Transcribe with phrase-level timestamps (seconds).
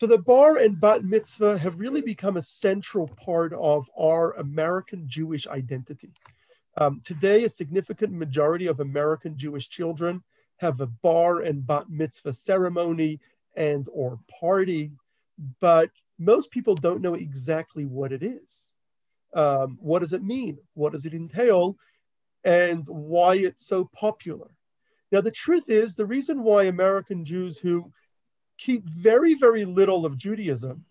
[0.00, 5.08] So the bar and bat mitzvah have really become a central part of our American
[5.08, 6.12] Jewish identity.
[6.76, 10.22] Um, today, a significant majority of American Jewish children
[10.58, 13.18] have a bar and bat mitzvah ceremony
[13.56, 14.92] and or party,
[15.58, 15.90] but
[16.20, 18.76] most people don't know exactly what it is.
[19.34, 20.58] Um, what does it mean?
[20.74, 21.76] What does it entail?
[22.44, 24.50] And why it's so popular.
[25.10, 27.90] Now, the truth is, the reason why American Jews who
[28.58, 30.84] keep very, very little of Judaism.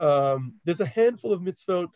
[0.00, 1.88] Um, there's a handful of mitzvot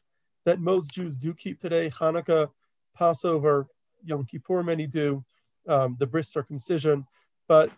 [0.45, 2.51] that most Jews do keep today Hanukkah,
[2.95, 3.67] Passover,
[4.05, 5.25] Yom Kippur, many do,
[5.67, 7.07] um, the bris circumcision.
[7.49, 7.71] But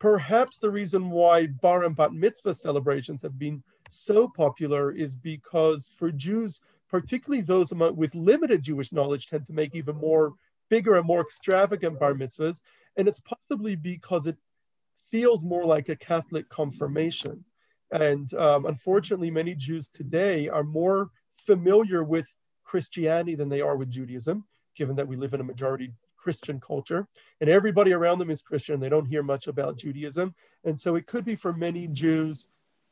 [0.00, 5.90] perhaps the reason why bar and bat mitzvah celebrations have been so popular is because
[5.96, 10.34] for Jews, particularly those with limited Jewish knowledge, tend to make even more
[10.68, 12.60] bigger and more extravagant bar mitzvahs.
[12.96, 14.36] And it's possibly because it
[15.16, 17.42] feels more like a Catholic confirmation.
[17.90, 22.28] And um, unfortunately, many Jews today are more familiar with
[22.64, 24.44] Christianity than they are with Judaism,
[24.76, 27.08] given that we live in a majority Christian culture.
[27.40, 28.78] And everybody around them is Christian.
[28.78, 30.34] They don't hear much about Judaism.
[30.64, 32.48] And so it could be for many Jews,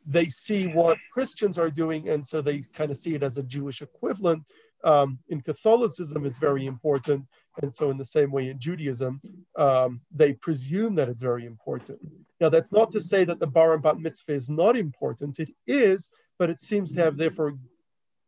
[0.07, 3.43] they see what Christians are doing, and so they kind of see it as a
[3.43, 4.45] Jewish equivalent.
[4.85, 7.25] Um, in Catholicism, it's very important.
[7.63, 9.21] And so, in the same way in Judaism,
[9.57, 11.99] um, they presume that it's very important.
[12.41, 15.39] Now, that's not to say that the bar and bat mitzvah is not important.
[15.39, 17.57] It is, but it seems to have therefore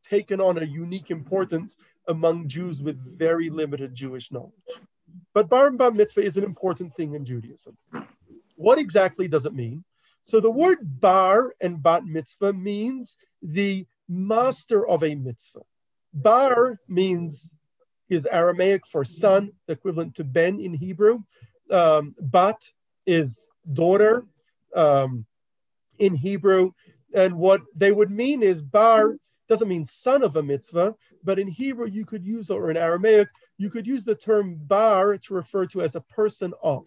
[0.03, 1.77] taken on a unique importance
[2.09, 4.53] among Jews with very limited Jewish knowledge.
[5.35, 7.77] But bar and bat mitzvah is an important thing in Judaism.
[8.55, 9.85] What exactly does it mean?
[10.25, 15.63] So the word bar and bat mitzvah means the master of a mitzvah.
[16.17, 17.51] Bar means
[18.09, 21.21] is Aramaic for son, equivalent to ben in Hebrew.
[21.71, 22.71] Um, bat
[23.07, 24.25] is daughter
[24.75, 25.27] um,
[25.99, 26.73] in Hebrew.
[27.15, 29.17] And what they would mean is bar
[29.49, 33.29] doesn't mean son of a mitzvah, but in Hebrew you could use, or in Aramaic,
[33.59, 36.87] you could use the term bar to refer to as a person of.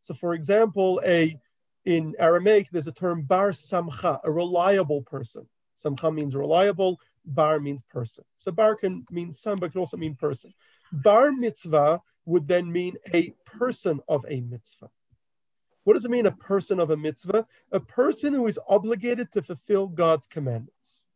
[0.00, 1.36] So for example, a
[1.84, 5.46] in Aramaic, there's a term bar samcha, a reliable person.
[5.82, 8.24] Samcha means reliable, bar means person.
[8.36, 10.52] So bar can mean son, but can also mean person.
[10.92, 14.90] Bar mitzvah would then mean a person of a mitzvah.
[15.84, 17.46] What does it mean, a person of a mitzvah?
[17.72, 21.06] A person who is obligated to fulfill God's commandments.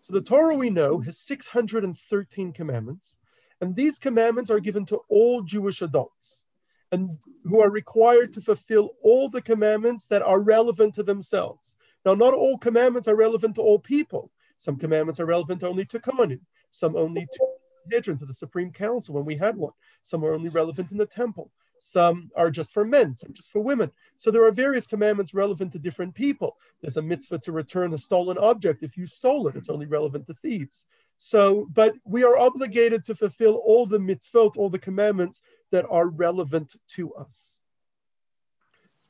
[0.00, 3.18] So the Torah we know has 613 commandments,
[3.60, 6.44] and these commandments are given to all Jewish adults
[6.92, 11.76] and who are required to fulfill all the commandments that are relevant to themselves.
[12.04, 14.30] Now, not all commandments are relevant to all people.
[14.58, 17.46] Some commandments are relevant only to Kohanim, some only to
[17.84, 19.72] Sanhedrin, to the Supreme Council when we had one.
[20.02, 21.50] Some are only relevant in the temple.
[21.80, 23.90] Some are just for men, some just for women.
[24.16, 26.56] So there are various commandments relevant to different people.
[26.80, 29.56] There's a mitzvah to return a stolen object if you stole it.
[29.56, 30.86] It's only relevant to thieves.
[31.18, 35.40] So, but we are obligated to fulfill all the mitzvot, all the commandments
[35.70, 37.60] that are relevant to us.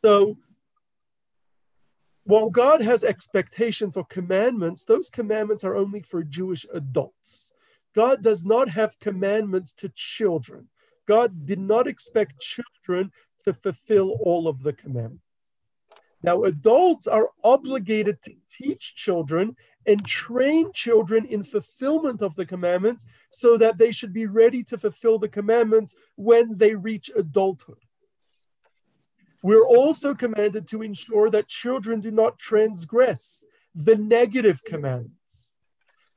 [0.02, 0.36] So
[2.28, 7.52] while God has expectations or commandments, those commandments are only for Jewish adults.
[7.94, 10.68] God does not have commandments to children.
[11.06, 13.10] God did not expect children
[13.44, 15.24] to fulfill all of the commandments.
[16.22, 19.56] Now, adults are obligated to teach children
[19.86, 24.76] and train children in fulfillment of the commandments so that they should be ready to
[24.76, 27.87] fulfill the commandments when they reach adulthood.
[29.42, 33.44] We're also commanded to ensure that children do not transgress
[33.74, 35.54] the negative commandments.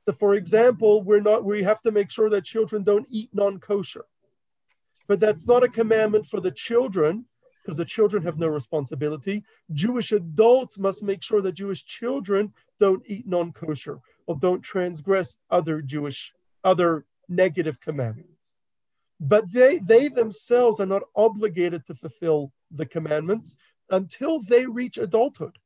[0.06, 4.04] So, for example, we're not we have to make sure that children don't eat non-kosher.
[5.06, 7.26] But that's not a commandment for the children,
[7.62, 9.44] because the children have no responsibility.
[9.72, 15.80] Jewish adults must make sure that Jewish children don't eat non-kosher or don't transgress other
[15.80, 16.32] Jewish
[16.64, 18.31] other negative commandments.
[19.22, 23.56] But they they themselves are not obligated to fulfill the commandments
[23.90, 25.56] until they reach adulthood.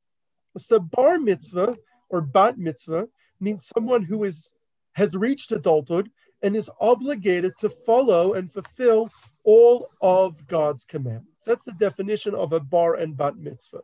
[0.58, 1.76] So bar mitzvah
[2.10, 3.08] or bat mitzvah
[3.40, 4.52] means someone who is
[4.92, 6.10] has reached adulthood
[6.42, 9.10] and is obligated to follow and fulfill
[9.44, 11.42] all of God's commandments.
[11.46, 13.82] That's the definition of a bar and bat mitzvah.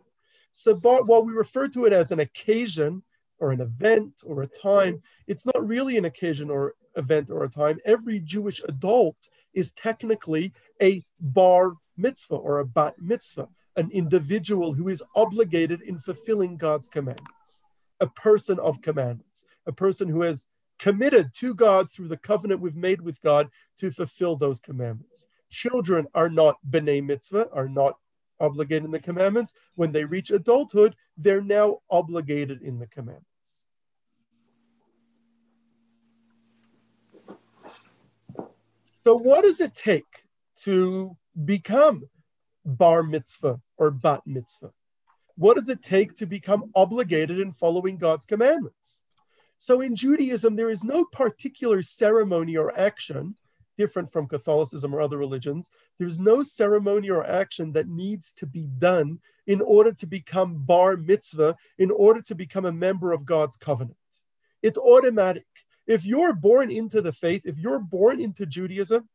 [0.52, 3.02] So bar, while we refer to it as an occasion
[3.38, 7.48] or an event or a time, it's not really an occasion or event or a
[7.48, 7.78] time.
[7.84, 9.16] Every Jewish adult
[9.54, 15.98] is technically a bar mitzvah or a bat mitzvah, an individual who is obligated in
[15.98, 17.62] fulfilling God's commandments,
[18.00, 20.46] a person of commandments, a person who has
[20.78, 25.28] committed to God through the covenant we've made with God to fulfill those commandments.
[25.50, 27.96] Children are not b'nai mitzvah, are not
[28.40, 29.52] obligated in the commandments.
[29.76, 33.31] When they reach adulthood, they're now obligated in the commandments.
[39.04, 40.24] So, what does it take
[40.64, 42.04] to become
[42.64, 44.72] bar mitzvah or bat mitzvah?
[45.36, 49.00] What does it take to become obligated in following God's commandments?
[49.58, 53.36] So, in Judaism, there is no particular ceremony or action
[53.78, 55.70] different from Catholicism or other religions.
[55.98, 60.96] There's no ceremony or action that needs to be done in order to become bar
[60.96, 63.96] mitzvah, in order to become a member of God's covenant.
[64.62, 65.46] It's automatic.
[65.92, 69.10] If you're born into the faith, if you're born into Judaism,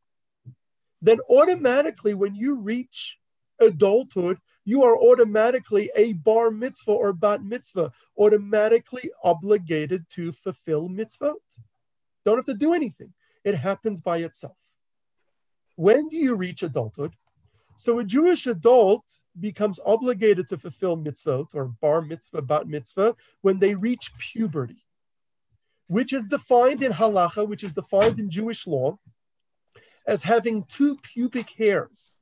[1.02, 3.18] then automatically when you reach
[3.58, 11.42] adulthood, you are automatically a bar mitzvah or bat mitzvah, automatically obligated to fulfill mitzvot.
[12.24, 13.12] Don't have to do anything.
[13.42, 14.56] It happens by itself.
[15.74, 17.12] When do you reach adulthood?
[17.76, 19.04] So a Jewish adult
[19.40, 24.84] becomes obligated to fulfill mitzvot or bar mitzvah, bat mitzvah when they reach puberty,
[25.88, 28.98] which is defined in halacha, which is defined in Jewish law
[30.06, 32.20] as having two pubic hairs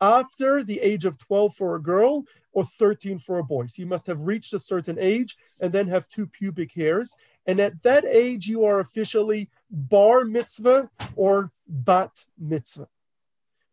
[0.00, 3.66] after the age of 12 for a girl or 13 for a boy.
[3.66, 7.14] So you must have reached a certain age and then have two pubic hairs.
[7.46, 12.88] And at that age, you are officially bar mitzvah or bat mitzvah.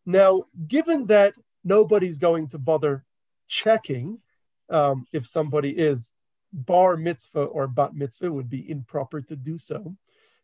[0.06, 1.34] Now, given that
[1.64, 3.04] nobody's going to bother
[3.48, 4.20] checking
[4.70, 6.12] um, if somebody is
[6.54, 9.96] bar mitzvah or bat mitzvah, would be improper to do so.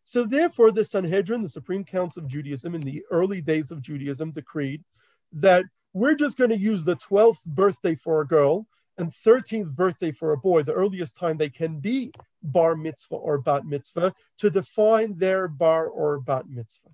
[0.04, 4.32] So, therefore, the Sanhedrin, the Supreme Council of Judaism, in the early days of Judaism,
[4.32, 4.84] decreed
[5.32, 5.64] that
[5.94, 8.66] we're just going to use the 12th birthday for a girl
[8.98, 12.12] and 13th birthday for a boy, the earliest time they can be
[12.42, 16.90] bar mitzvah or bat mitzvah, to define their bar or bat mitzvah.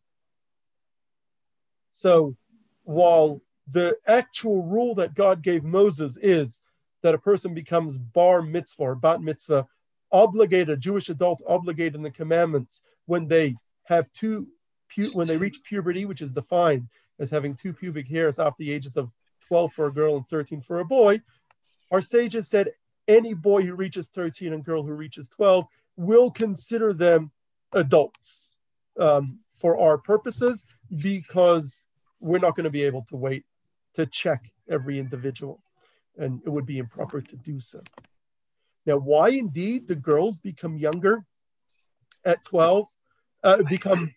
[1.92, 2.36] So,
[2.84, 6.60] while the actual rule that God gave Moses is
[7.02, 9.67] that a person becomes bar mitzvah or bat mitzvah,
[10.12, 14.49] obligated, Jewish adult obligated in the commandments when they have two,
[15.12, 16.88] when they reach puberty, which is defined
[17.19, 19.11] as having two pubic hairs off the ages of
[19.47, 21.20] 12 for a girl and 13 for a boy,
[21.91, 22.70] our sages said
[23.08, 25.67] any boy who reaches 13 and girl who reaches 12
[25.97, 27.31] will consider them
[27.73, 28.56] adults
[28.99, 30.64] um, for our purposes
[30.97, 31.85] because
[32.20, 33.44] we're not going to be able to wait
[33.94, 35.61] to check every individual
[36.20, 37.81] and it would be improper to do so.
[38.87, 41.25] Now, why indeed the girls become younger
[42.25, 42.87] at 12,
[43.43, 44.14] uh, become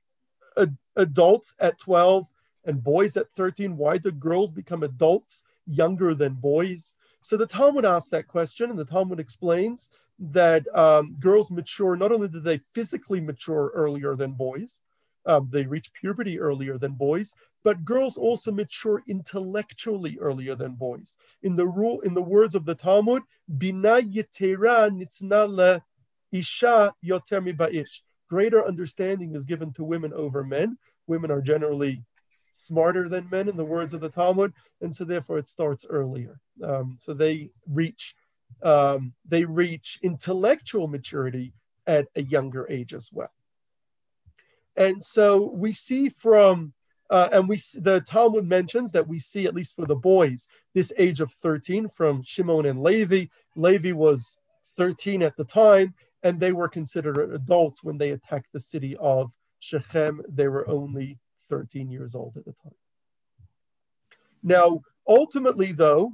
[0.96, 2.28] adults at 12
[2.66, 3.78] and boys at 13?
[3.78, 6.96] Why do girls become adults younger than boys?
[7.22, 9.90] So the Talmud asks that question, and the Talmud explains
[10.20, 14.80] that um, girls mature, not only do they physically mature earlier than boys,
[15.26, 17.34] um, they reach puberty earlier than boys,
[17.64, 21.18] but girls also mature intellectually earlier than boys.
[21.42, 23.24] In the rule, in the words of the Talmud,
[23.58, 25.82] bina yetera nitna
[26.32, 28.02] isha yoter ba'ish.
[28.30, 30.78] Greater understanding is given to women over men.
[31.08, 32.04] Women are generally
[32.54, 36.40] smarter than men in the words of the Talmud, and so therefore it starts earlier.
[36.64, 38.16] Um, so they reach
[38.62, 41.54] um, they reach intellectual maturity
[41.88, 43.32] at a younger age as well.
[44.76, 46.74] And so we see from
[47.10, 50.92] uh, and we the Talmud mentions that we see at least for the boys this
[50.98, 53.26] age of 13 from Shimon and Levi.
[53.56, 54.38] Levi was
[54.78, 59.32] 13 at the time, and they were considered adults when they attacked the city of
[59.60, 60.22] Shechem.
[60.28, 62.74] They were only 13 years old at the time.
[64.42, 66.14] Now, ultimately, though,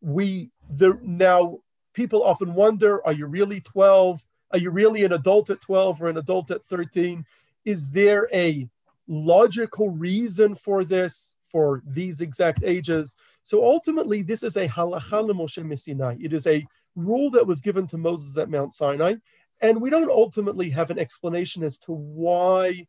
[0.00, 1.58] we the now
[1.92, 4.26] people often wonder: Are you really 12?
[4.52, 7.24] Are you really an adult at 12 or an adult at 13?
[7.64, 8.68] Is there a
[9.08, 13.14] logical reason for this for these exact ages?
[13.42, 16.16] So ultimately, this is a halacha Moshe Sinai.
[16.20, 16.64] It is a
[16.96, 19.14] rule that was given to Moses at Mount Sinai,
[19.60, 22.86] and we don't ultimately have an explanation as to why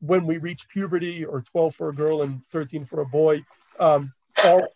[0.00, 3.44] when we reach puberty or 12 for a girl and 13 for a boy,
[3.78, 4.68] um, are,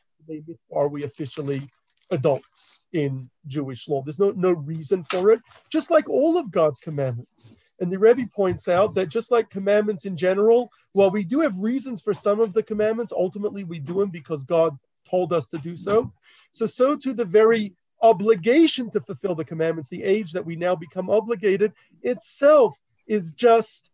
[0.73, 1.69] are we officially
[2.11, 4.03] adults in Jewish law?
[4.03, 5.41] There's no, no reason for it,
[5.71, 7.55] just like all of God's commandments.
[7.81, 11.59] And the Rebbe points out that just like commandments in general, while we do have
[11.59, 14.79] reasons for some of the commandments, ultimately we do them because God
[15.09, 16.13] told us to do so.
[16.53, 20.77] So, so to the very obligation to fulfill the commandments, the age that we now
[20.77, 22.77] become obligated itself
[23.07, 23.91] is just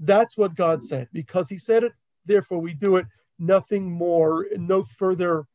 [0.00, 1.08] that's what God said.
[1.12, 1.92] Because He said it,
[2.24, 3.06] therefore we do it.
[3.38, 5.46] Nothing more, no further.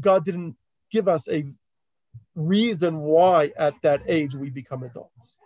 [0.00, 0.56] God didn't
[0.90, 1.44] give us a
[2.34, 5.38] reason why at that age we become adults.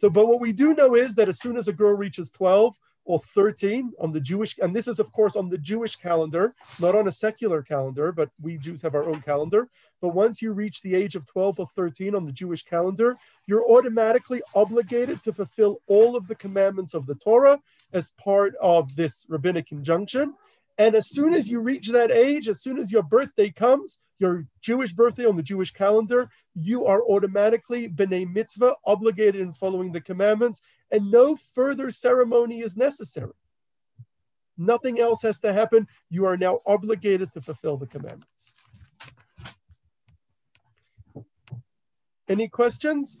[0.00, 2.74] So, but what we do know is that as soon as a girl reaches 12,
[3.04, 6.94] or 13 on the Jewish, and this is, of course, on the Jewish calendar, not
[6.94, 9.68] on a secular calendar, but we Jews have our own calendar.
[10.00, 13.68] But once you reach the age of 12 or 13 on the Jewish calendar, you're
[13.68, 17.58] automatically obligated to fulfill all of the commandments of the Torah
[17.92, 20.32] as part of this rabbinic injunction.
[20.78, 24.46] And as soon as you reach that age, as soon as your birthday comes, your
[24.60, 30.00] Jewish birthday on the Jewish calendar, you are automatically b'nai mitzvah, obligated in following the
[30.00, 30.60] commandments,
[30.92, 33.32] and no further ceremony is necessary.
[34.58, 35.88] Nothing else has to happen.
[36.10, 38.56] You are now obligated to fulfill the commandments.
[42.28, 43.18] Any questions?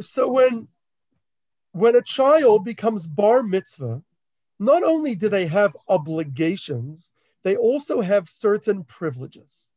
[0.00, 0.68] So when
[1.72, 4.02] when a child becomes bar mitzvah,
[4.58, 7.10] not only do they have obligations,
[7.42, 9.72] they also have certain privileges.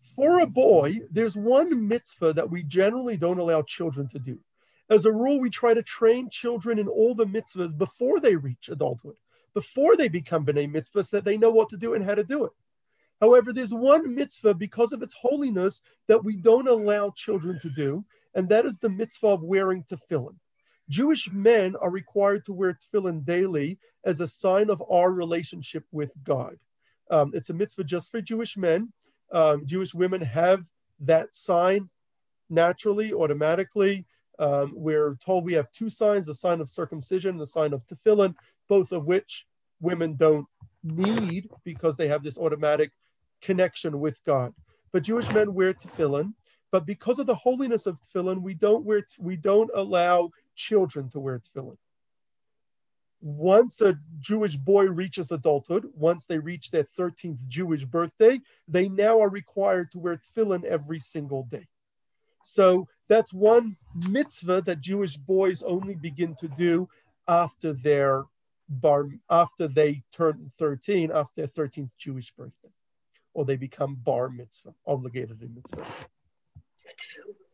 [0.00, 4.38] For a boy, there's one mitzvah that we generally don't allow children to do.
[4.90, 8.68] As a rule, we try to train children in all the mitzvahs before they reach
[8.68, 9.16] adulthood,
[9.54, 12.44] before they become b'nai mitzvahs, that they know what to do and how to do
[12.44, 12.52] it.
[13.20, 18.04] However, there's one mitzvah because of its holiness that we don't allow children to do,
[18.34, 20.36] and that is the mitzvah of wearing tefillin.
[20.88, 26.12] Jewish men are required to wear tefillin daily as a sign of our relationship with
[26.24, 26.56] God.
[27.10, 28.92] Um, it's a mitzvah just for Jewish men.
[29.32, 30.64] Um, Jewish women have
[31.00, 31.88] that sign
[32.48, 34.04] naturally, automatically.
[34.38, 38.34] Um, we're told we have two signs the sign of circumcision, the sign of tefillin,
[38.68, 39.46] both of which
[39.80, 40.46] women don't
[40.82, 42.90] need because they have this automatic
[43.40, 44.52] connection with God.
[44.92, 46.32] But Jewish men wear tefillin.
[46.72, 51.20] But because of the holiness of tefillin, we don't wear we don't allow children to
[51.20, 51.76] wear tefillin.
[53.22, 59.20] Once a Jewish boy reaches adulthood, once they reach their 13th Jewish birthday, they now
[59.20, 61.66] are required to wear tefillin every single day.
[62.44, 66.88] So that's one mitzvah that Jewish boys only begin to do
[67.28, 68.24] after their
[68.68, 72.70] bar after they turn 13, after their 13th Jewish birthday,
[73.34, 75.84] or they become bar mitzvah, obligated in mitzvah.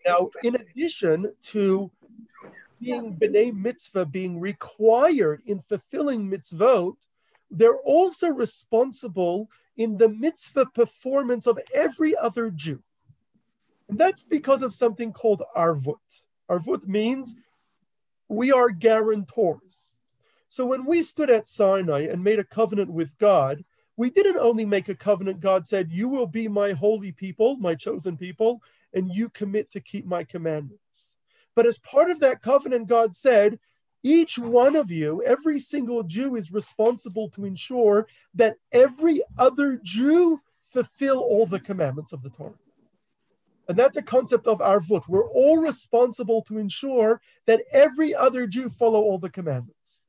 [0.07, 1.91] Now, in addition to
[2.81, 6.97] being b'nai mitzvah, being required in fulfilling mitzvot,
[7.51, 12.83] they're also responsible in the mitzvah performance of every other Jew.
[13.89, 16.25] And that's because of something called arvut.
[16.51, 17.35] Arvut means
[18.29, 19.97] we are guarantors.
[20.49, 23.65] So when we stood at Sinai and made a covenant with God,
[23.97, 27.75] we didn't only make a covenant, God said, You will be my holy people, my
[27.75, 28.61] chosen people,
[28.97, 31.17] and you commit to keep my commandments.
[31.55, 33.61] But as part of that covenant, God said,
[34.03, 40.41] each one of you, every single Jew, is responsible to ensure that every other Jew
[40.65, 42.55] fulfill all the commandments of the Torah.
[43.69, 45.09] And that's a concept of our arvut.
[45.09, 50.05] We're all responsible to ensure that every other Jew follow all the commandments.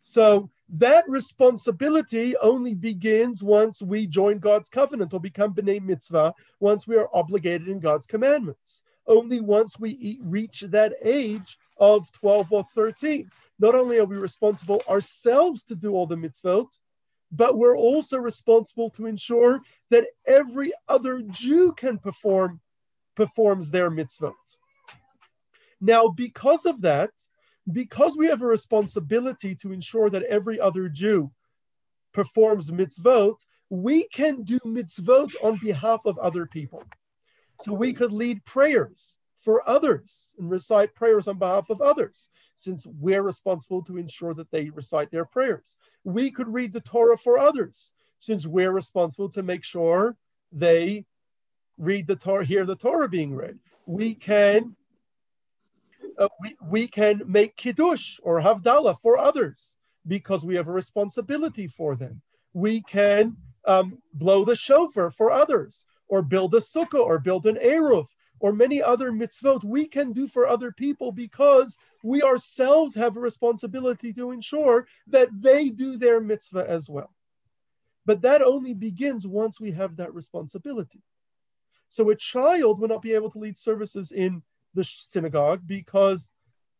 [0.00, 6.88] So that responsibility only begins once we join God's covenant or become B'nai Mitzvah, once
[6.88, 8.82] we are obligated in God's commandments.
[9.06, 13.30] Only once we reach that age of 12 or 13.
[13.60, 16.66] Not only are we responsible ourselves to do all the mitzvot,
[17.30, 22.60] but we're also responsible to ensure that every other Jew can perform
[23.14, 24.32] performs their mitzvot.
[25.80, 27.10] Now, because of that,
[27.72, 31.30] because we have a responsibility to ensure that every other Jew
[32.12, 36.82] performs mitzvot, we can do mitzvot on behalf of other people.
[37.62, 42.86] So we could lead prayers for others and recite prayers on behalf of others, since
[42.86, 45.76] we're responsible to ensure that they recite their prayers.
[46.04, 50.16] We could read the Torah for others, since we're responsible to make sure
[50.50, 51.04] they
[51.76, 53.58] read the Torah, hear the Torah being read.
[53.86, 54.76] We can
[56.18, 61.66] uh, we, we can make kiddush or havdalah for others because we have a responsibility
[61.66, 62.20] for them.
[62.52, 67.56] We can um, blow the shofar for others, or build a sukkah, or build an
[67.56, 68.06] eruv,
[68.40, 73.20] or many other mitzvot we can do for other people because we ourselves have a
[73.20, 77.14] responsibility to ensure that they do their mitzvah as well.
[78.06, 81.00] But that only begins once we have that responsibility.
[81.88, 84.42] So a child will not be able to lead services in
[84.74, 86.30] the synagogue because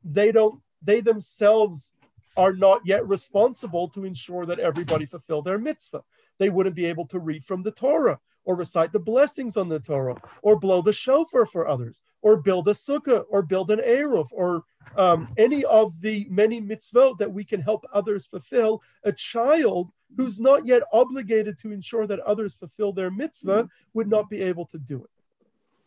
[0.04, 1.92] they don't they themselves
[2.36, 6.02] are not yet responsible to ensure that everybody fulfill their mitzvah.
[6.38, 9.78] They wouldn't be able to read from the Torah or recite the blessings on the
[9.78, 14.26] Torah or blow the shofar for others or build a sukkah or build an eruv
[14.32, 14.64] or
[14.96, 18.82] um, any of the many mitzvot that we can help others fulfill.
[19.04, 24.28] A child who's not yet obligated to ensure that others fulfill their mitzvah would not
[24.28, 25.10] be able to do it.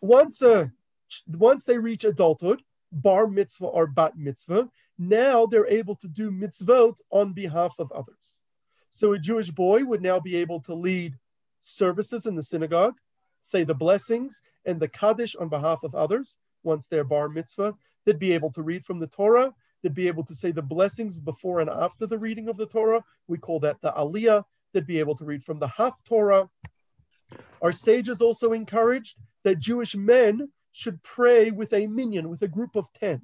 [0.01, 0.71] Once a
[1.27, 2.61] once they reach adulthood,
[2.91, 8.41] bar mitzvah or bat mitzvah, now they're able to do mitzvot on behalf of others.
[8.91, 11.15] So a Jewish boy would now be able to lead
[11.61, 12.95] services in the synagogue,
[13.41, 17.75] say the blessings and the Kaddish on behalf of others once they're bar mitzvah.
[18.05, 19.53] They'd be able to read from the Torah.
[19.83, 23.03] They'd be able to say the blessings before and after the reading of the Torah.
[23.27, 24.43] We call that the Aliyah.
[24.73, 26.49] They'd be able to read from the Haftorah.
[27.61, 32.75] Our sages also encouraged that Jewish men should pray with a minyan, with a group
[32.75, 33.19] of 10.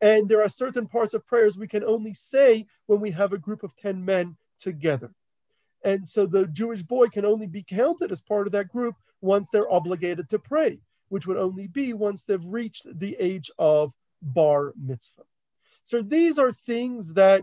[0.00, 3.38] And there are certain parts of prayers we can only say when we have a
[3.38, 5.10] group of 10 men together.
[5.84, 9.50] And so the Jewish boy can only be counted as part of that group once
[9.50, 14.72] they're obligated to pray, which would only be once they've reached the age of bar
[14.80, 15.24] mitzvah.
[15.82, 17.42] So these are things that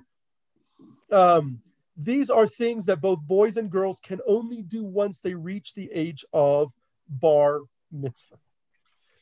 [1.11, 1.59] um,
[1.97, 5.91] these are things that both boys and girls can only do once they reach the
[5.91, 6.71] age of
[7.09, 8.37] bar mitzvah.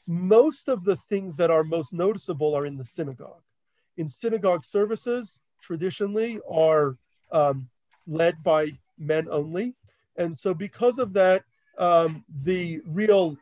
[0.08, 3.42] Most of the things that are most noticeable are in the synagogue.
[3.98, 6.98] In synagogue services, traditionally, are
[7.32, 7.68] um,
[8.08, 9.76] led by men only.
[10.18, 11.44] And so, because of that,
[11.78, 13.38] um, the real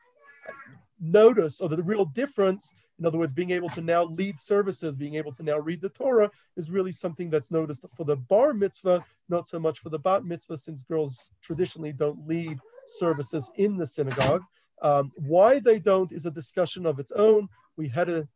[1.00, 5.16] notice or the real difference, in other words, being able to now lead services, being
[5.16, 9.04] able to now read the Torah, is really something that's noticed for the bar mitzvah,
[9.30, 13.88] not so much for the bat mitzvah, since girls traditionally don't lead services in the
[13.88, 14.44] synagogue.
[14.84, 17.48] Um, why they don't is a discussion of its own.
[17.78, 18.28] We had a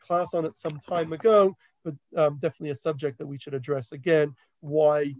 [0.00, 3.92] class on it some time ago, but um, definitely a subject that we should address
[3.92, 4.34] again.
[4.60, 5.14] Why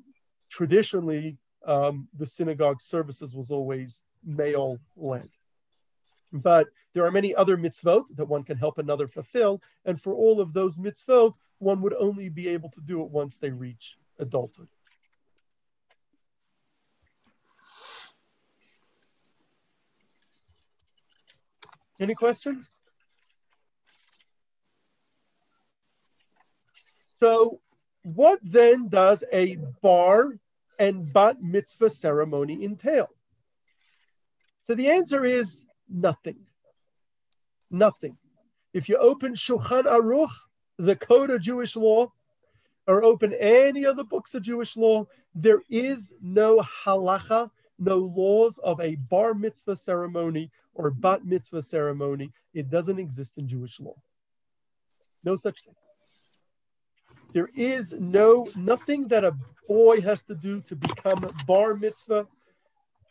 [0.50, 1.36] traditionally
[1.66, 5.28] um, the synagogue services was always male led.
[6.32, 9.60] But there are many other mitzvot that one can help another fulfill.
[9.84, 13.38] And for all of those mitzvot, one would only be able to do it once
[13.38, 14.68] they reach adulthood.
[22.00, 22.70] Any questions?
[27.18, 27.60] So,
[28.02, 30.38] what then does a bar
[30.78, 33.08] and bat mitzvah ceremony entail?
[34.60, 36.38] So the answer is nothing.
[37.70, 38.16] Nothing.
[38.72, 40.30] If you open Shulchan Aruch,
[40.78, 42.12] the code of Jewish law,
[42.86, 48.58] or open any of the books of Jewish law, there is no halacha, no laws
[48.58, 52.30] of a bar mitzvah ceremony or bat mitzvah ceremony.
[52.54, 53.96] It doesn't exist in Jewish law.
[55.24, 55.74] No such thing.
[57.32, 62.26] There is no nothing that a boy has to do to become bar mitzvah.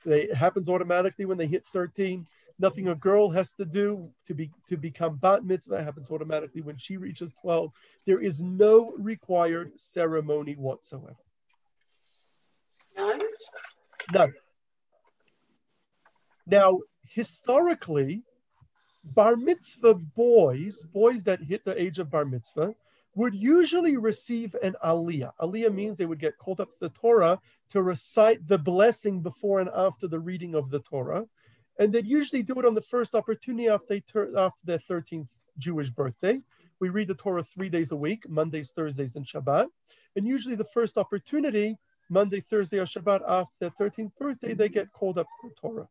[0.05, 2.27] It happens automatically when they hit 13.
[2.59, 6.61] Nothing a girl has to do to be to become bat mitzvah it happens automatically
[6.61, 7.71] when she reaches 12.
[8.05, 11.15] There is no required ceremony whatsoever.
[12.95, 13.21] None?
[14.13, 14.33] None.
[16.51, 18.23] Now, historically,
[19.15, 22.75] bar mitzvah boys, boys that hit the age of bar mitzvah,
[23.15, 25.31] would usually receive an aliyah.
[25.39, 29.61] Aliyah means they would get called up to the Torah to recite the blessing before
[29.61, 31.25] and after the reading of the Torah.
[31.79, 35.29] And they'd usually do it on the first opportunity after, they tur- after their 13th
[35.57, 36.41] Jewish birthday.
[36.81, 39.67] We read the Torah three days a week, Mondays, Thursdays, and Shabbat.
[40.17, 41.77] And usually the first opportunity,
[42.09, 45.87] Monday, Thursday, or Shabbat after their 13th birthday, they get called up to the Torah.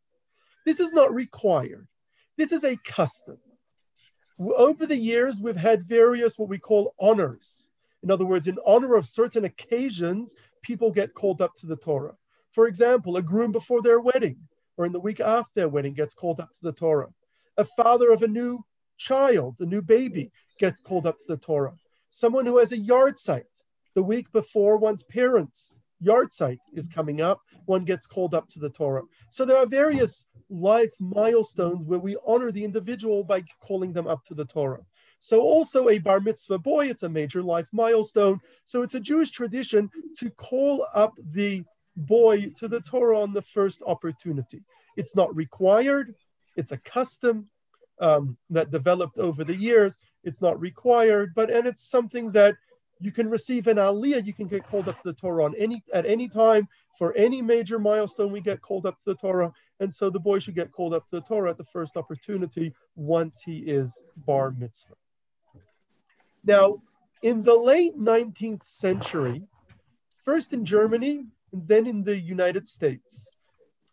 [0.65, 1.87] This is not required.
[2.37, 3.39] This is a custom
[4.57, 7.69] over the years, we've had various what we call honors.
[8.03, 12.17] In other words, in honor of certain occasions, people get called up to the Torah.
[12.53, 14.39] For example, a groom before their wedding
[14.77, 17.09] or in the week after their wedding gets called up to the Torah.
[17.59, 18.65] A father of a new
[18.97, 21.75] child, a new baby, gets called up to the Torah.
[22.09, 23.45] Someone who has a yahrzeit
[23.95, 28.71] the week before one's parents' yahrzeit is coming up, one gets called up to the
[28.71, 29.03] Torah.
[29.31, 34.25] So there are various life milestones where we honor the individual by calling them up
[34.27, 34.85] to the Torah.
[35.21, 38.41] So also a bar mitzvah boy, it's a major life milestone.
[38.65, 41.63] So it's a Jewish tradition to call up the
[41.97, 44.63] boy to the Torah on the first opportunity.
[44.97, 46.15] It's not required,
[46.57, 47.49] it's a custom
[48.01, 49.97] um, that developed over the years.
[50.25, 52.57] It's not required, but and it's something that
[53.01, 54.25] you can receive an aliyah.
[54.25, 57.41] You can get called up to the Torah on any at any time for any
[57.41, 58.31] major milestone.
[58.31, 61.09] We get called up to the Torah, and so the boy should get called up
[61.09, 64.95] to the Torah at the first opportunity once he is bar mitzvah.
[66.45, 66.83] Now,
[67.23, 69.43] in the late 19th century,
[70.25, 73.31] first in Germany and then in the United States,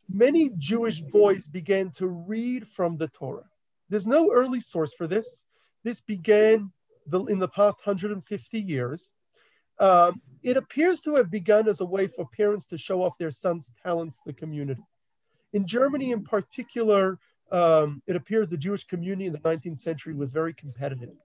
[0.09, 3.49] many Jewish boys began to read from the Torah.
[3.89, 5.43] There's no early source for this.
[5.83, 6.71] This began
[7.07, 9.11] the, in the past 150 years.
[9.79, 13.31] Um, it appears to have begun as a way for parents to show off their
[13.31, 14.81] sons' talents to the community.
[15.53, 17.19] In Germany, in particular,
[17.51, 21.15] um, it appears the Jewish community in the 19th century was very competitive.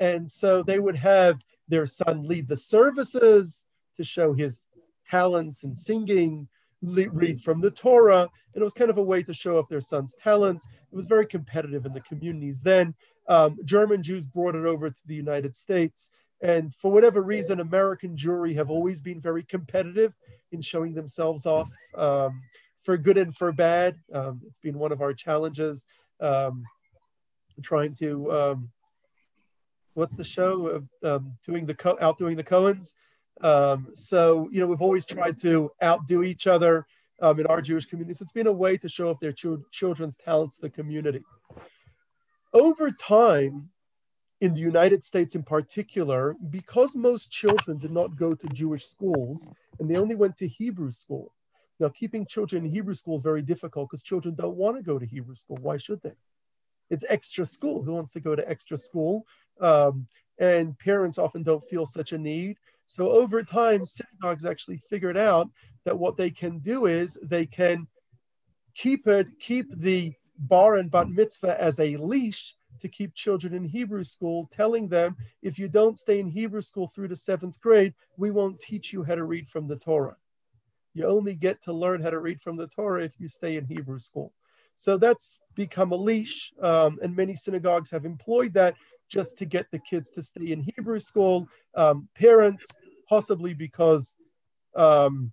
[0.00, 3.64] And so they would have their son lead the services
[3.96, 4.64] to show his
[5.08, 6.48] talents in singing,
[6.84, 8.28] read from the Torah.
[8.54, 10.66] And it was kind of a way to show off their son's talents.
[10.92, 12.94] It was very competitive in the communities then.
[13.28, 16.10] Um, German Jews brought it over to the United States.
[16.42, 20.12] And for whatever reason, American Jewry have always been very competitive
[20.52, 22.42] in showing themselves off um,
[22.78, 23.96] for good and for bad.
[24.12, 25.86] Um, it's been one of our challenges
[26.20, 26.64] um,
[27.62, 28.70] trying to, um,
[29.94, 30.84] what's the show?
[31.02, 32.92] Um, doing the, Co- outdoing the Cohens.
[33.40, 36.86] Um, so, you know, we've always tried to outdo each other
[37.20, 38.20] um, in our Jewish communities.
[38.20, 41.22] It's been a way to show off their ch- children's talents to the community.
[42.52, 43.70] Over time,
[44.40, 49.48] in the United States in particular, because most children did not go to Jewish schools
[49.78, 51.32] and they only went to Hebrew school.
[51.80, 54.98] Now, keeping children in Hebrew school is very difficult because children don't want to go
[54.98, 55.58] to Hebrew school.
[55.60, 56.12] Why should they?
[56.90, 57.82] It's extra school.
[57.82, 59.26] Who wants to go to extra school?
[59.60, 60.06] Um,
[60.38, 62.58] and parents often don't feel such a need.
[62.86, 65.48] So over time, synagogues actually figured out
[65.84, 67.86] that what they can do is they can
[68.74, 73.64] keep it, keep the bar and bat mitzvah as a leash to keep children in
[73.64, 77.94] Hebrew school, telling them, if you don't stay in Hebrew school through the seventh grade,
[78.16, 80.16] we won't teach you how to read from the Torah.
[80.92, 83.64] You only get to learn how to read from the Torah if you stay in
[83.64, 84.32] Hebrew school.
[84.76, 88.74] So that's become a leash, um, and many synagogues have employed that
[89.14, 91.48] just to get the kids to stay in Hebrew school.
[91.76, 92.66] Um, parents,
[93.08, 94.14] possibly because,
[94.74, 95.32] um,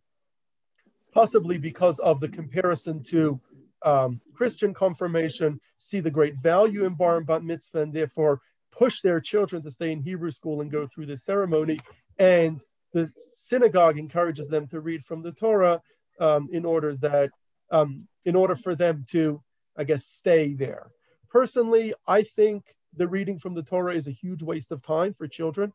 [1.11, 3.41] possibly because of the comparison to
[3.81, 8.39] um, Christian confirmation see the great value in bar and bat mitzvah and therefore
[8.71, 11.79] push their children to stay in Hebrew school and go through this ceremony.
[12.19, 12.63] And
[12.93, 15.81] the synagogue encourages them to read from the Torah
[16.19, 17.31] um, in order that
[17.71, 19.41] um, in order for them to,
[19.75, 20.91] I guess, stay there.
[21.29, 25.27] Personally, I think the reading from the Torah is a huge waste of time for
[25.27, 25.73] children.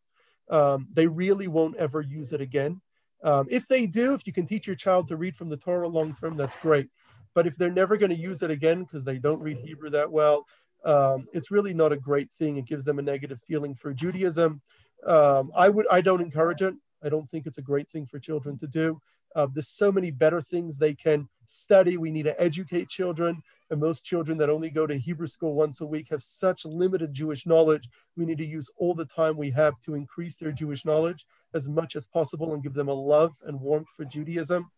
[0.51, 2.81] Um, they really won't ever use it again.
[3.23, 5.89] Um, if they do, if you can teach your child to read from the Torah
[5.89, 6.89] long term, that's great.
[7.35, 10.11] But if they're never going to use it again because they don't read Hebrew that
[10.11, 10.47] well,
[10.85, 12.57] um, it's really not a great thing.
[12.57, 14.61] It gives them a negative feeling for Judaism.
[15.07, 16.75] Um, I would, I don't encourage it.
[17.03, 19.01] I don't think it's a great thing for children to do.
[19.35, 21.97] Uh, there's so many better things they can study.
[21.97, 23.43] We need to educate children.
[23.71, 27.13] And most children that only go to Hebrew school once a week have such limited
[27.13, 27.89] Jewish knowledge.
[28.17, 31.69] We need to use all the time we have to increase their Jewish knowledge as
[31.69, 34.71] much as possible and give them a love and warmth for Judaism.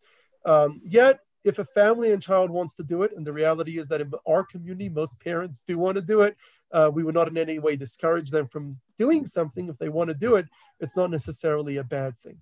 [0.45, 3.87] Um, yet, if a family and child wants to do it, and the reality is
[3.87, 6.35] that in our community, most parents do want to do it,
[6.71, 9.69] uh, we would not in any way discourage them from doing something.
[9.69, 10.47] If they want to do it,
[10.79, 12.39] it's not necessarily a bad thing.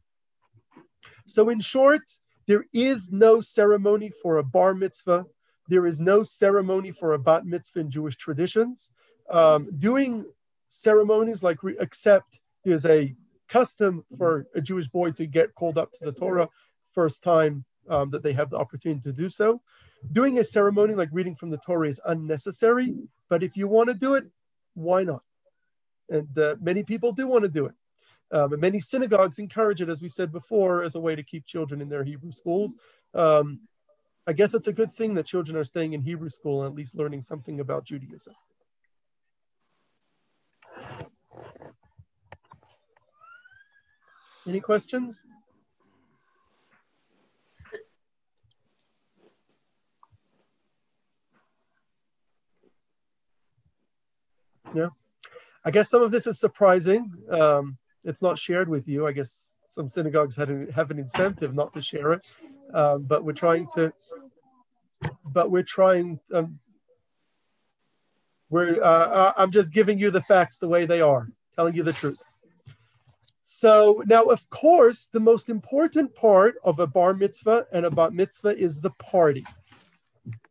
[1.27, 2.01] So, in short,
[2.47, 5.25] there is no ceremony for a bar mitzvah.
[5.67, 8.91] There is no ceremony for a bat mitzvah in Jewish traditions.
[9.29, 10.25] Um, doing
[10.67, 13.13] ceremonies like re- except there's a
[13.47, 16.49] custom for a Jewish boy to get called up to the Torah
[16.93, 19.61] first time um, that they have the opportunity to do so.
[20.11, 22.93] Doing a ceremony like reading from the Torah is unnecessary,
[23.29, 24.25] but if you want to do it,
[24.73, 25.23] why not?
[26.09, 27.73] And uh, many people do want to do it.
[28.31, 31.45] Um, and many synagogues encourage it, as we said before, as a way to keep
[31.45, 32.75] children in their Hebrew schools.
[33.13, 33.61] Um,
[34.29, 36.75] I guess it's a good thing that children are staying in Hebrew school and at
[36.75, 38.33] least learning something about Judaism.
[44.45, 45.21] Any questions?
[54.75, 54.89] Yeah.
[55.63, 57.11] I guess some of this is surprising.
[57.29, 59.07] Um, it's not shared with you.
[59.07, 62.25] I guess some synagogues had have an incentive not to share it,
[62.73, 63.93] um, but we're trying to.
[65.25, 66.19] But we're trying.
[66.33, 66.59] Um,
[68.49, 68.81] we're.
[68.81, 71.93] Uh, uh, I'm just giving you the facts the way they are, telling you the
[71.93, 72.19] truth.
[73.43, 78.13] So now, of course, the most important part of a bar mitzvah and a bat
[78.13, 79.45] mitzvah is the party.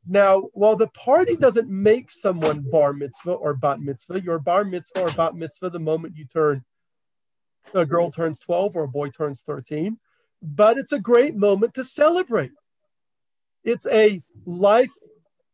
[0.09, 5.03] Now, while the party doesn't make someone bar mitzvah or bat mitzvah, your bar mitzvah
[5.03, 6.65] or bat mitzvah the moment you turn,
[7.75, 9.99] a girl turns 12 or a boy turns 13,
[10.43, 12.53] but it's a great moment to celebrate.
[13.65, 14.91] It's a life,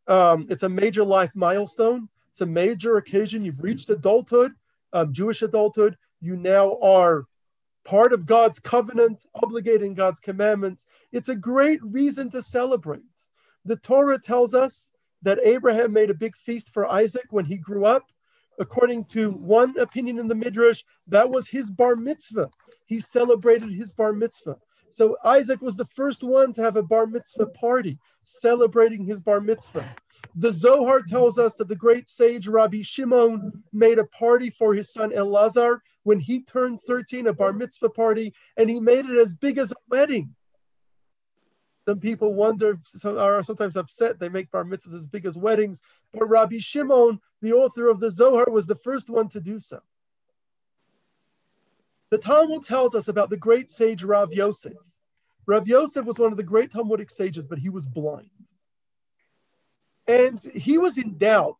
[0.07, 2.09] um, it's a major life milestone.
[2.31, 3.45] It's a major occasion.
[3.45, 4.53] You've reached adulthood,
[4.91, 5.97] um, Jewish adulthood.
[6.19, 7.25] You now are
[7.83, 10.85] part of God's covenant, obligating God's commandments.
[11.11, 13.01] It's a great reason to celebrate.
[13.65, 14.91] The Torah tells us
[15.21, 18.11] that Abraham made a big feast for Isaac when he grew up.
[18.59, 22.49] According to one opinion in the Midrash, that was his bar mitzvah.
[22.85, 24.57] He celebrated his bar mitzvah.
[24.93, 29.41] So Isaac was the first one to have a bar mitzvah party celebrating his bar
[29.41, 29.83] mitzvah.
[30.35, 34.93] The Zohar tells us that the great sage Rabbi Shimon made a party for his
[34.93, 39.33] son Elazar when he turned 13, a bar mitzvah party, and he made it as
[39.33, 40.35] big as a wedding.
[41.87, 45.81] Some people wonder, some are sometimes upset they make bar mitzvahs as big as weddings,
[46.13, 49.81] but Rabbi Shimon, the author of the Zohar, was the first one to do so.
[52.13, 54.77] The Talmud tells us about the great sage Rav Yosef.
[55.47, 58.29] Rav Yosef was one of the great Talmudic sages, but he was blind.
[60.07, 61.57] And he was in doubt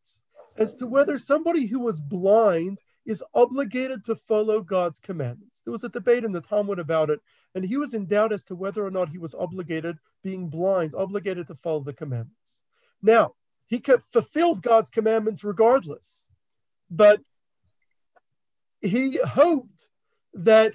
[0.55, 5.61] as to whether somebody who was blind is obligated to follow God's commandments.
[5.65, 7.19] There was a debate in the Talmud about it,
[7.55, 10.93] and he was in doubt as to whether or not he was obligated, being blind,
[10.93, 12.61] obligated to follow the commandments.
[13.01, 13.33] Now,
[13.65, 16.27] he kept, fulfilled God's commandments regardless,
[16.91, 17.21] but
[18.81, 19.89] he hoped
[20.33, 20.73] that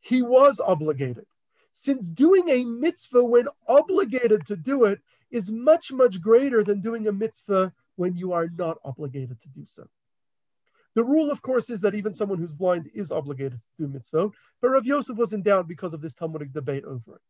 [0.00, 1.26] he was obligated.
[1.72, 7.06] Since doing a mitzvah when obligated to do it is much, much greater than doing
[7.06, 9.86] a mitzvah when you are not obligated to do so.
[10.94, 14.30] The rule, of course, is that even someone who's blind is obligated to do mitzvah,
[14.62, 17.20] but Rav Yosef was in doubt because of this Talmudic debate over it.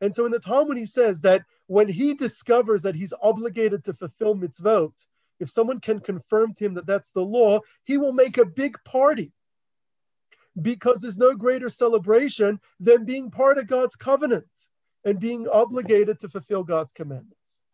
[0.00, 3.94] And so in the Talmud, he says that when he discovers that he's obligated to
[3.94, 4.92] fulfill mitzvot,
[5.38, 8.76] if someone can confirm to him that that's the law, he will make a big
[8.84, 9.32] party
[10.60, 14.48] because there's no greater celebration than being part of God's covenant
[15.04, 17.64] and being obligated to fulfill God's commandments.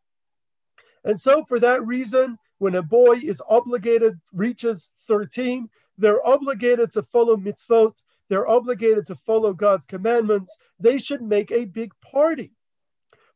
[1.05, 7.03] And so, for that reason, when a boy is obligated, reaches 13, they're obligated to
[7.03, 12.53] follow mitzvot, they're obligated to follow God's commandments, they should make a big party.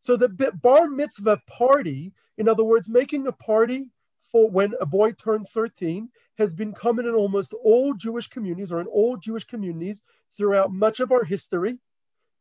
[0.00, 0.28] So, the
[0.62, 3.86] bar mitzvah party, in other words, making a party
[4.30, 8.80] for when a boy turned 13, has been common in almost all Jewish communities or
[8.80, 10.02] in all Jewish communities
[10.36, 11.78] throughout much of our history.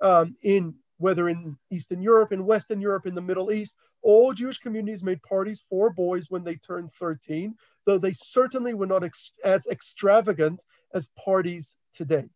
[0.02, 4.60] Um, in whether in Eastern Europe, in Western Europe, in the Middle East, all Jewish
[4.60, 9.32] communities made parties for boys when they turned 13, though they certainly were not ex-
[9.44, 12.30] as extravagant as parties today.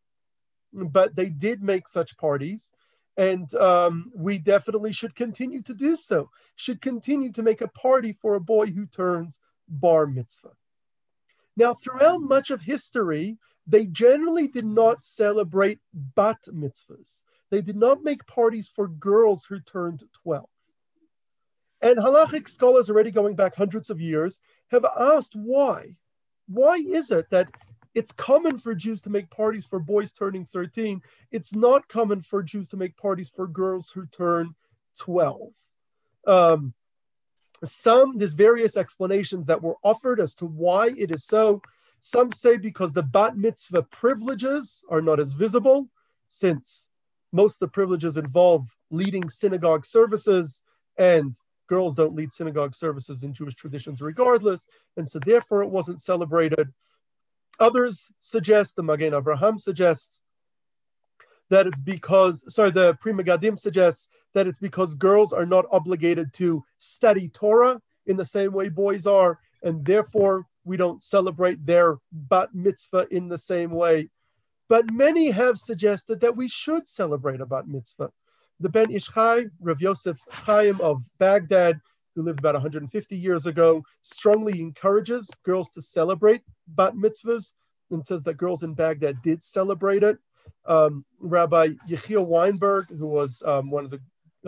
[0.74, 2.72] But they did make such parties,
[3.18, 8.14] and um, we definitely should continue to do so, should continue to make a party
[8.14, 10.52] for a boy who turns bar mitzvah.
[11.56, 17.22] Now, throughout much of history, they generally did not celebrate bat mitzvahs.
[17.52, 20.46] They did not make parties for girls who turned 12.
[21.82, 24.40] And halachic scholars, already going back hundreds of years,
[24.72, 25.96] have asked why.
[26.48, 27.50] Why is it that
[27.94, 31.02] it's common for Jews to make parties for boys turning 13?
[31.32, 34.56] It's not common for Jews to make parties for girls who turn
[35.00, 35.52] 12.
[36.26, 36.74] Um,
[37.64, 41.62] some, there's various explanations that were offered as to why it is so.
[42.00, 45.90] Some say because the bat mitzvah privileges are not as visible,
[46.30, 46.90] since
[47.32, 50.62] most of the privileges involve leading synagogue services,
[50.98, 56.02] and girls don't lead synagogue services in Jewish traditions regardless, and so therefore it wasn't
[56.02, 56.72] celebrated.
[57.60, 60.22] Others suggest, the Magen Avraham suggests,
[61.50, 66.34] that it's because, sorry, the Pri Megadim suggests that it's because girls are not obligated
[66.34, 71.98] to study Torah in the same way boys are, and therefore we don't celebrate their
[72.12, 74.10] bat mitzvah in the same way
[74.74, 78.12] but many have suggested that we should celebrate a bat mitzvah.
[78.60, 81.80] The Ben Ish Rav Yosef Chaim of Baghdad,
[82.16, 87.52] who lived about 150 years ago, strongly encourages girls to celebrate bat mitzvahs
[87.92, 90.18] and says that girls in Baghdad did celebrate it.
[90.66, 94.00] Um, Rabbi Yechiel Weinberg, who was um, one of the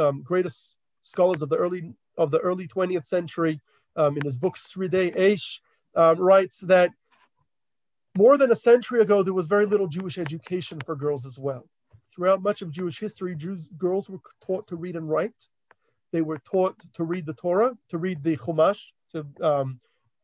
[0.03, 3.61] um, greatest scholars of the early of the early 20th century,
[3.95, 5.59] um, in his book Sridei Eish,
[5.95, 6.91] um, writes that
[8.17, 11.67] more than a century ago, there was very little Jewish education for girls as well.
[12.13, 15.33] Throughout much of Jewish history, Jews, girls were taught to read and write.
[16.11, 19.79] They were taught to read the Torah, to read the Chumash, to um,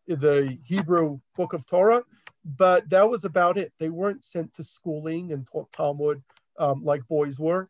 [0.07, 2.03] the Hebrew book of Torah,
[2.43, 3.71] but that was about it.
[3.79, 6.21] They weren't sent to schooling and taught Talmud
[6.57, 7.69] um, like boys were.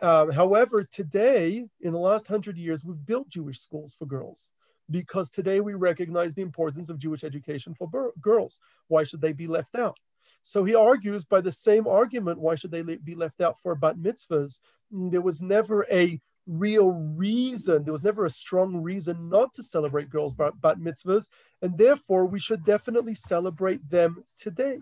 [0.00, 4.50] Um, however, today, in the last hundred years, we've built Jewish schools for girls
[4.90, 8.58] because today we recognize the importance of Jewish education for girls.
[8.88, 9.96] Why should they be left out?
[10.42, 13.96] So he argues by the same argument, why should they be left out for bat
[13.96, 14.58] mitzvahs?
[14.92, 19.62] Mm, there was never a real reason, there was never a strong reason not to
[19.62, 21.28] celebrate girls' bat, bat mitzvahs,
[21.62, 24.78] and therefore we should definitely celebrate them today.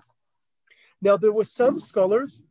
[1.02, 2.42] Now, there were some scholars,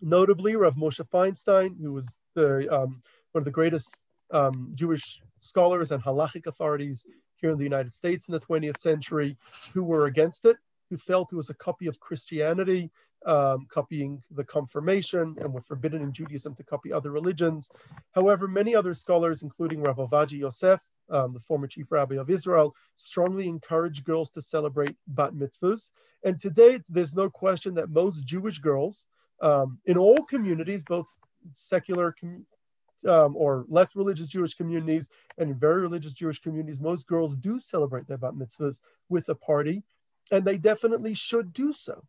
[0.00, 3.96] notably Rav Moshe Feinstein, who was the um, one of the greatest
[4.30, 7.04] um, Jewish scholars and halachic authorities
[7.36, 9.36] here in the United States in the 20th century
[9.72, 10.56] who were against it.
[10.90, 12.90] who felt it was a copy of Christianity,
[13.26, 17.68] um, copying the confirmation, and were forbidden in Judaism to copy other religions.
[18.12, 20.80] However, many other scholars, including Rav Ovadia Yosef,
[21.10, 25.90] um, the former chief rabbi of Israel, strongly encourage girls to celebrate bat mitzvahs.
[26.24, 29.06] And today, there's no question that most Jewish girls
[29.40, 31.06] um, in all communities, both
[31.52, 32.46] secular com-
[33.06, 37.58] um, or less religious Jewish communities and in very religious Jewish communities, most girls do
[37.58, 39.82] celebrate their bat mitzvahs with a party,
[40.30, 42.04] and they definitely should do so.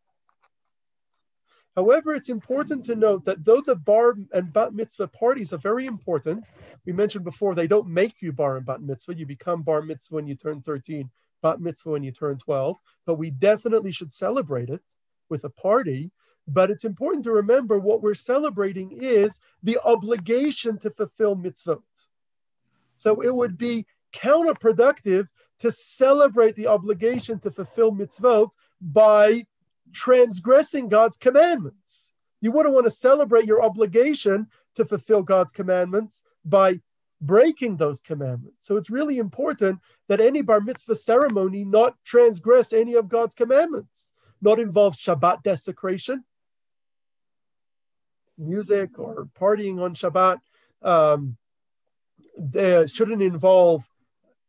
[1.76, 5.86] However, it's important to note that though the bar and bat mitzvah parties are very
[5.86, 6.46] important,
[6.86, 9.16] we mentioned before they don't make you bar and bat mitzvah.
[9.16, 11.10] You become bar mitzvah when you turn 13,
[11.42, 12.78] bat mitzvah when you turn 12.
[13.06, 14.82] But we definitely should celebrate it
[15.30, 16.12] with a party.
[16.48, 21.82] But it's important to remember what we're celebrating is the obligation to fulfill mitzvot.
[22.98, 25.28] So it would be counterproductive
[25.60, 29.46] to celebrate the obligation to fulfill mitzvot by
[29.94, 32.12] transgressing God's commandments.
[32.42, 36.80] You wouldn't want to celebrate your obligation to fulfill God's commandments by
[37.22, 38.66] breaking those commandments.
[38.66, 44.12] So it's really important that any bar mitzvah ceremony not transgress any of God's commandments,
[44.42, 46.24] not involve Shabbat desecration,
[48.38, 50.40] music or partying on Shabbat.
[50.82, 51.38] Um,
[52.88, 53.88] shouldn't involve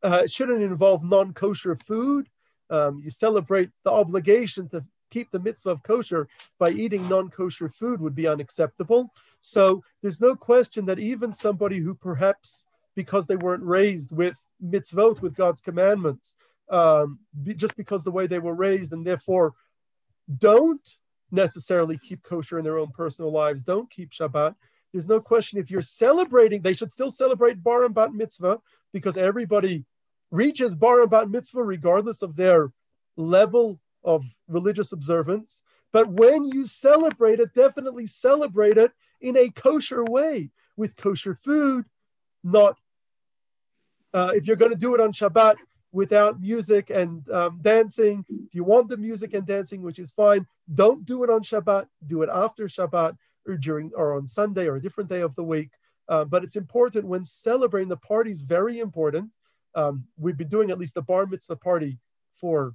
[0.02, 2.28] uh, shouldn't involve non-kosher food.
[2.70, 6.26] Um, you celebrate the obligation to keep the mitzvah of kosher
[6.58, 9.12] by eating non-kosher food would be unacceptable.
[9.40, 15.20] So there's no question that even somebody who perhaps because they weren't raised with mitzvot,
[15.20, 16.34] with God's commandments,
[16.70, 17.18] um,
[17.56, 19.52] just because the way they were raised and therefore
[20.38, 20.96] don't
[21.30, 24.54] necessarily keep kosher in their own personal lives, don't keep Shabbat.
[24.92, 28.60] There's no question if you're celebrating, they should still celebrate bar and bat mitzvah
[28.92, 29.84] because everybody
[30.30, 32.72] reaches bar and bat mitzvah regardless of their
[33.16, 35.62] level of religious observance.
[35.92, 41.84] But when you celebrate it, definitely celebrate it in a kosher way with kosher food,
[42.42, 42.76] not
[44.14, 45.56] uh, if you're going to do it on Shabbat
[45.92, 48.24] without music and um, dancing.
[48.28, 51.86] If you want the music and dancing, which is fine, don't do it on Shabbat.
[52.06, 55.44] Do it after Shabbat or during or on Sunday or a different day of the
[55.44, 55.70] week.
[56.08, 59.30] Uh, but it's important when celebrating the party is very important.
[59.74, 61.98] Um, we've been doing at least the bar mitzvah party
[62.34, 62.74] for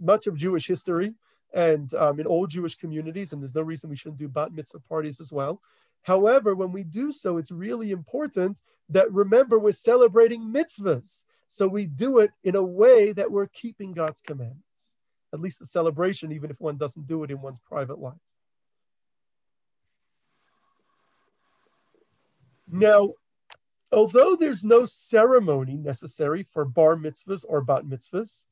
[0.00, 1.14] much of Jewish history
[1.52, 4.80] and um, in all Jewish communities, and there's no reason we shouldn't do bat mitzvah
[4.88, 5.60] parties as well.
[6.02, 11.24] However, when we do so, it's really important that remember we're celebrating mitzvahs.
[11.48, 14.94] So we do it in a way that we're keeping God's commandments,
[15.34, 18.14] at least the celebration, even if one doesn't do it in one's private life.
[22.70, 23.14] Now,
[23.90, 28.44] although there's no ceremony necessary for bar mitzvahs or bat mitzvahs,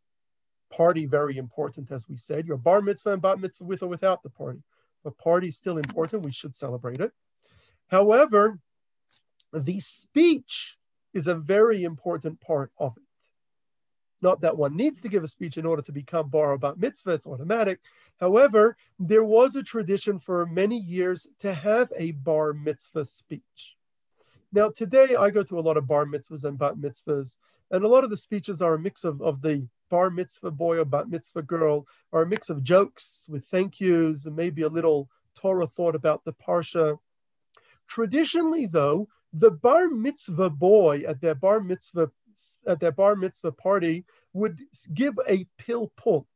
[0.71, 2.47] party very important, as we said.
[2.47, 4.63] Your bar mitzvah and bat mitzvah with or without the party.
[5.05, 6.25] But party is still important.
[6.25, 7.13] We should celebrate it.
[7.89, 8.59] However,
[9.53, 10.77] the speech
[11.15, 13.03] is a very important part of it.
[14.21, 16.79] Not that one needs to give a speech in order to become bar or bat
[16.79, 17.81] mitzvah, it's automatic.
[18.21, 23.77] However, there was a tradition for many years to have a bar mitzvah speech.
[24.53, 27.37] Now, today I go to a lot of bar mitzvahs and bat mitzvahs,
[27.71, 30.79] and a lot of the speeches are a mix of, of the bar mitzvah boy
[30.79, 34.69] or bat mitzvah girl, or a mix of jokes with thank yous and maybe a
[34.69, 36.99] little Torah thought about the parsha.
[37.87, 42.11] Traditionally, though, the bar mitzvah boy at their bar mitzvah
[42.67, 44.61] at their bar mitzvah party would
[44.95, 46.27] give a pilpul.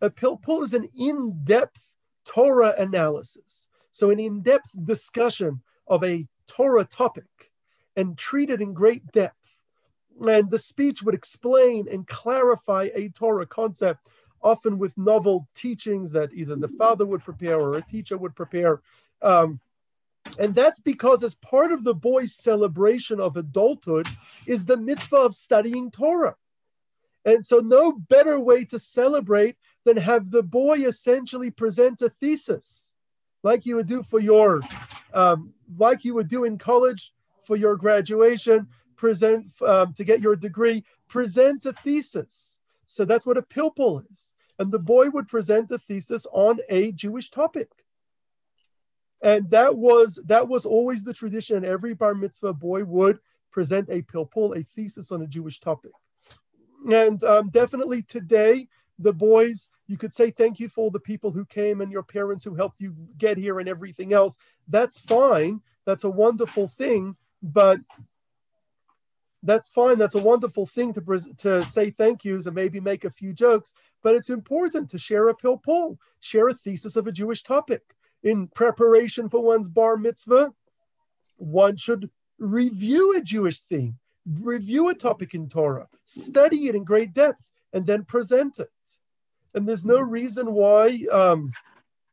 [0.00, 1.84] A pilpul is an in-depth
[2.24, 7.52] Torah analysis, so an in-depth discussion of a Torah topic,
[7.94, 9.41] and treated in great depth
[10.20, 14.08] and the speech would explain and clarify a Torah concept,
[14.42, 18.80] often with novel teachings that either the father would prepare or a teacher would prepare.
[19.20, 19.60] Um,
[20.38, 24.06] and that's because, as part of the boy's celebration of adulthood,
[24.46, 26.36] is the mitzvah of studying Torah.
[27.24, 32.94] And so, no better way to celebrate than have the boy essentially present a thesis,
[33.42, 34.60] like you would do for your,
[35.12, 37.12] um, like you would do in college
[37.44, 38.68] for your graduation
[39.02, 42.56] present um, to get your degree, present a thesis.
[42.86, 44.36] So that's what a pilpul is.
[44.60, 47.70] And the boy would present a thesis on a Jewish topic.
[49.20, 51.64] And that was that was always the tradition.
[51.64, 53.18] Every bar mitzvah boy would
[53.50, 55.94] present a pilpul, a thesis on a Jewish topic.
[56.86, 58.68] And um, definitely today,
[59.00, 62.04] the boys, you could say thank you for all the people who came and your
[62.04, 64.36] parents who helped you get here and everything else.
[64.68, 65.60] That's fine.
[65.86, 67.16] That's a wonderful thing.
[67.42, 67.80] But
[69.42, 69.98] that's fine.
[69.98, 73.72] That's a wonderful thing to, to say thank yous and maybe make a few jokes,
[74.02, 77.82] but it's important to share a pill pilpul, share a thesis of a Jewish topic.
[78.22, 80.52] In preparation for one's bar mitzvah,
[81.36, 87.12] one should review a Jewish theme, review a topic in Torah, study it in great
[87.12, 88.70] depth, and then present it.
[89.54, 91.52] And there's no reason why, um,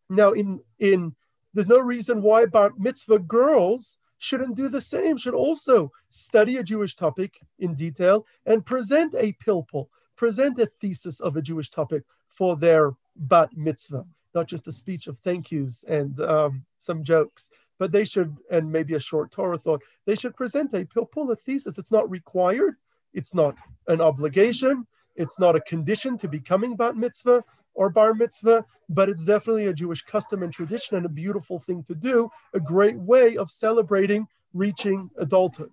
[0.09, 1.15] now in in
[1.53, 6.63] there's no reason why bar mitzvah girls shouldn't do the same, should also study a
[6.63, 12.03] Jewish topic in detail and present a pilpul, present a thesis of a Jewish topic
[12.27, 14.05] for their bat mitzvah,
[14.35, 17.49] not just a speech of thank yous and um, some jokes,
[17.79, 21.35] but they should, and maybe a short Torah thought, they should present a pilpul, a
[21.35, 21.77] thesis.
[21.77, 22.75] It's not required,
[23.13, 23.55] it's not
[23.87, 27.43] an obligation, it's not a condition to becoming bat mitzvah,
[27.73, 31.83] or bar mitzvah, but it's definitely a Jewish custom and tradition and a beautiful thing
[31.83, 35.71] to do, a great way of celebrating reaching adulthood.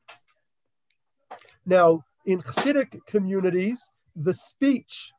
[1.64, 5.12] Now, in Chassidic communities, the speech,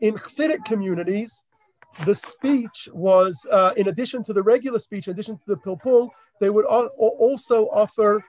[0.00, 1.42] in Chassidic communities,
[2.04, 6.10] the speech was, uh, in addition to the regular speech, in addition to the pilpul,
[6.40, 8.22] they would also offer,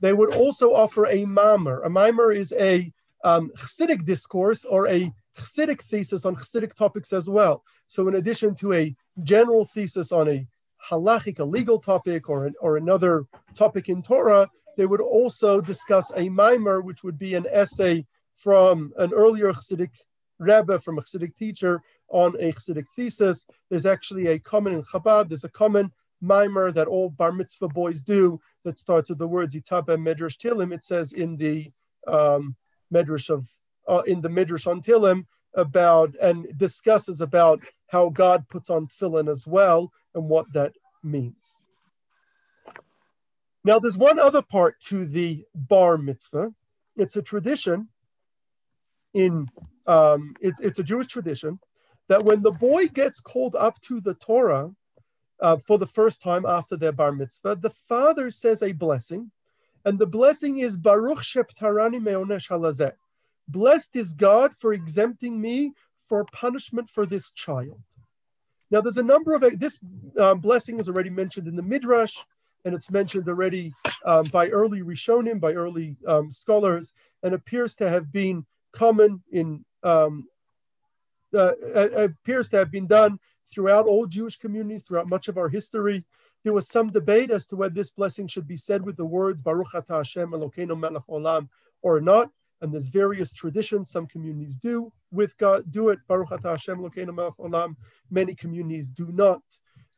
[0.00, 1.82] they would also offer a mamer.
[1.82, 2.90] A mamer is a
[3.24, 7.64] um, Chassidic discourse or a Chassidic thesis on Chassidic topics as well.
[7.88, 10.46] So, in addition to a general thesis on a
[10.90, 16.12] halachic, a legal topic, or, an, or another topic in Torah, they would also discuss
[16.16, 19.90] a mamer, which would be an essay from an earlier Chassidic
[20.38, 23.44] Rebbe, from a Chassidic teacher, on a Chassidic thesis.
[23.70, 28.02] There's actually a common in Chabad, there's a common mamer that all bar mitzvah boys
[28.02, 30.72] do that starts with the words Itabe Midrash Tehillim.
[30.72, 31.70] It says in the
[32.06, 32.56] um,
[32.90, 33.46] Midrash of
[33.86, 39.30] uh, in the Midrash on Tehillim about and discusses about how God puts on tefillin
[39.30, 40.72] as well and what that
[41.02, 41.60] means.
[43.64, 46.54] Now, there's one other part to the bar mitzvah.
[46.96, 47.88] It's a tradition
[49.12, 49.48] in
[49.86, 51.58] um, it, it's a Jewish tradition
[52.08, 54.70] that when the boy gets called up to the Torah
[55.40, 59.30] uh, for the first time after their bar mitzvah, the father says a blessing,
[59.84, 62.92] and the blessing is Baruch Sheptarani Meonesh Halazeh.
[63.48, 65.72] Blessed is God for exempting me
[66.08, 67.80] for punishment for this child.
[68.70, 69.78] Now, there's a number of this
[70.18, 72.16] um, blessing is already mentioned in the Midrash,
[72.64, 73.72] and it's mentioned already
[74.04, 76.92] um, by early Rishonim, by early um, scholars,
[77.22, 80.26] and appears to have been common in um,
[81.34, 81.52] uh,
[81.94, 83.18] appears to have been done
[83.52, 86.04] throughout all Jewish communities throughout much of our history.
[86.44, 89.42] There was some debate as to whether this blessing should be said with the words
[89.42, 91.48] Baruch Ata Hashem Elokeinu Melech Olam
[91.82, 92.30] or not
[92.60, 93.90] and there's various traditions.
[93.90, 95.98] Some communities do with God, do it.
[96.08, 97.76] Baruch Ata Hashem Olam.
[98.10, 99.42] Many communities do not.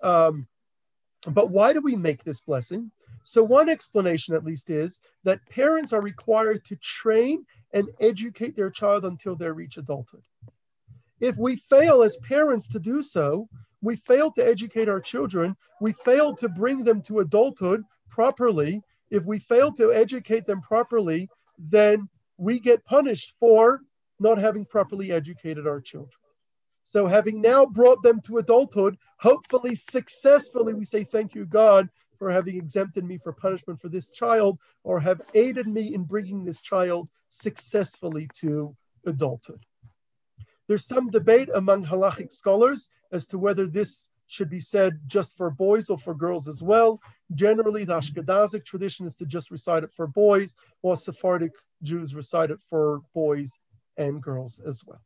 [0.02, 0.46] Um,
[1.26, 2.90] but why do we make this blessing?
[3.24, 8.70] So one explanation, at least, is that parents are required to train and educate their
[8.70, 10.22] child until they reach adulthood.
[11.20, 13.48] If we fail as parents to do so,
[13.82, 15.56] we fail to educate our children.
[15.80, 18.82] We fail to bring them to adulthood properly.
[19.10, 21.28] If we fail to educate them properly,
[21.58, 23.82] then we get punished for
[24.18, 26.20] not having properly educated our children.
[26.84, 32.30] So, having now brought them to adulthood, hopefully successfully, we say, Thank you, God, for
[32.30, 36.62] having exempted me for punishment for this child, or have aided me in bringing this
[36.62, 38.74] child successfully to
[39.04, 39.66] adulthood.
[40.66, 45.50] There's some debate among halachic scholars as to whether this should be said just for
[45.50, 47.00] boys or for girls as well.
[47.34, 51.52] Generally, the Ashkenazic tradition is to just recite it for boys, while Sephardic
[51.82, 53.52] Jews recite it for boys
[53.96, 55.00] and girls as well.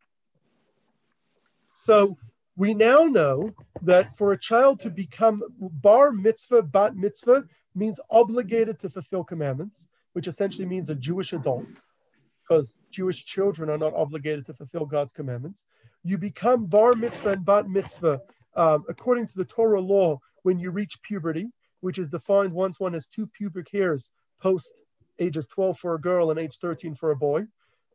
[1.85, 2.17] So
[2.57, 3.51] we now know
[3.83, 7.45] that for a child to become bar mitzvah, bat mitzvah
[7.75, 11.67] means obligated to fulfill commandments, which essentially means a Jewish adult,
[12.43, 15.65] because Jewish children are not obligated to fulfill God's commandments.
[16.05, 18.21] You become bar mitzvah and bat mitzvah
[18.55, 21.49] um, according to the Torah law when you reach puberty,
[21.81, 24.11] which is defined once one has two pubic hairs
[24.41, 24.75] post
[25.19, 27.47] ages 12 for a girl and age 13 for a boy.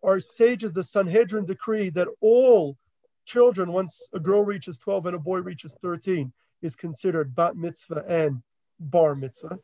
[0.03, 2.77] Our sages, the Sanhedrin decree that all
[3.25, 8.05] children, once a girl reaches 12 and a boy reaches 13, is considered bat mitzvah
[8.07, 8.41] and
[8.79, 9.59] bar mitzvah.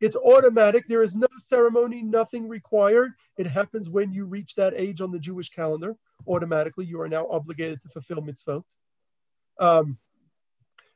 [0.00, 0.88] It's automatic.
[0.88, 3.12] There is no ceremony, nothing required.
[3.38, 5.96] It happens when you reach that age on the Jewish calendar.
[6.26, 8.64] Automatically, you are now obligated to fulfill mitzvot.
[9.60, 9.98] Um,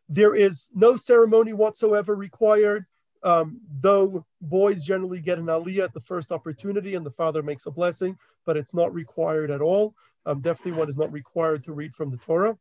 [0.09, 2.87] there is no ceremony whatsoever required.
[3.23, 7.67] Um, though boys generally get an aliyah at the first opportunity and the father makes
[7.67, 9.95] a blessing, but it's not required at all.
[10.27, 12.57] Um, definitely one is not required to read from the Torah.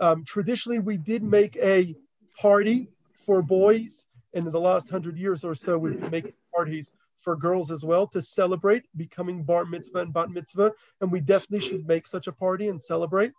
[0.00, 1.94] Um, traditionally, we did make a
[2.38, 6.92] party for boys, and in the last hundred years or so, we've been making parties
[7.16, 11.66] for girls as well to celebrate becoming bar mitzvah and bat mitzvah, and we definitely
[11.66, 13.32] should make such a party and celebrate.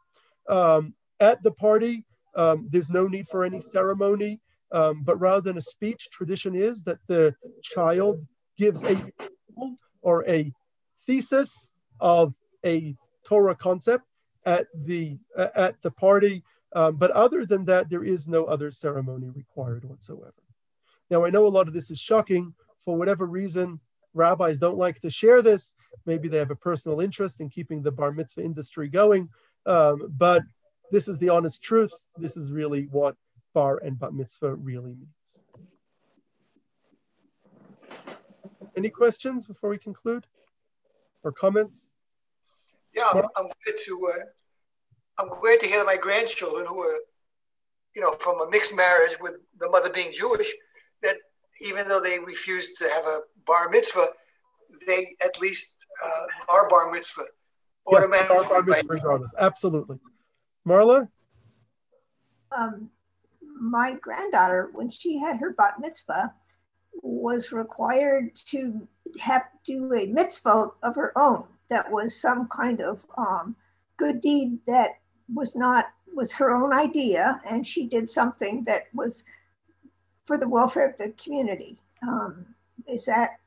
[0.50, 2.06] Um, at the party,
[2.36, 4.40] um, there's no need for any ceremony,
[4.72, 8.26] um, but rather than a speech, tradition is that the child
[8.58, 8.98] gives a
[10.02, 10.52] or a
[11.06, 11.68] thesis
[12.00, 12.34] of
[12.66, 12.96] a
[13.26, 14.06] Torah concept
[14.46, 16.44] at the uh, at the party.
[16.76, 20.34] Um, but other than that, there is no other ceremony required whatsoever.
[21.10, 22.54] Now, I know a lot of this is shocking.
[22.84, 23.80] For whatever reason,
[24.14, 25.74] rabbis don't like to share this.
[26.06, 29.30] Maybe they have a personal interest in keeping the bar mitzvah industry going.
[29.66, 30.44] Um, but
[30.92, 31.94] this is the honest truth.
[32.18, 33.16] This is really what
[33.58, 35.30] bar and bat mitzvah really means.
[38.76, 40.28] Any questions before we conclude
[41.24, 41.90] or comments?
[42.94, 44.12] Yeah, I'm, I'm glad to.
[44.14, 44.26] Uh,
[45.20, 47.00] I'm glad to hear that my grandchildren, who are,
[47.96, 50.52] you know, from a mixed marriage with the mother being Jewish,
[51.02, 51.16] that
[51.60, 54.10] even though they refused to have a bar mitzvah,
[54.86, 57.26] they at least uh, are bar mitzvah
[57.88, 58.38] automatically.
[58.40, 59.34] Yeah, bar mitzvah regardless.
[59.40, 59.98] Absolutely.
[60.68, 61.08] Marla?
[62.52, 62.92] Um,
[63.60, 66.34] my granddaughter, when she had her bat mitzvah,
[67.02, 68.88] was required to
[69.20, 71.46] have do a mitzvah of her own.
[71.70, 73.56] That was some kind of um,
[73.98, 75.00] good deed that
[75.34, 79.26] was not was her own idea, and she did something that was
[80.24, 81.80] for the welfare of the community.
[82.08, 82.56] Um,
[82.88, 83.38] is that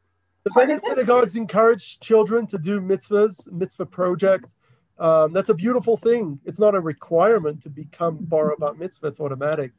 [0.45, 4.47] the many synagogues encourage children to do mitzvahs, mitzvah project.
[4.99, 6.41] Um, that's a beautiful thing.
[6.45, 9.73] It's not a requirement to become bar bat mitzvah; it's automatic.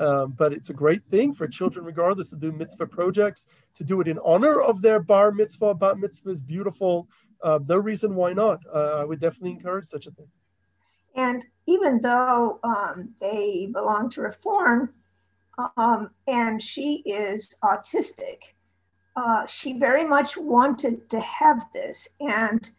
[0.00, 3.46] Um, but it's a great thing for children, regardless, to do mitzvah projects.
[3.74, 7.06] To do it in honor of their bar mitzvah, bat mitzvah is beautiful.
[7.42, 8.60] Uh, no reason why not.
[8.74, 10.28] Uh, I would definitely encourage such a thing.
[11.14, 14.94] And even though um, they belong to Reform,
[15.76, 18.54] um, and she is autistic,
[19.16, 22.08] uh, she very much wanted to have this.
[22.20, 22.70] And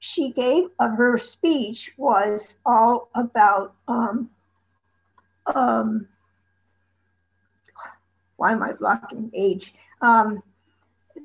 [0.00, 4.30] she gave of her speech was all about um,
[5.54, 6.08] um,
[8.38, 9.74] why am I blocking age?
[10.00, 10.42] Um,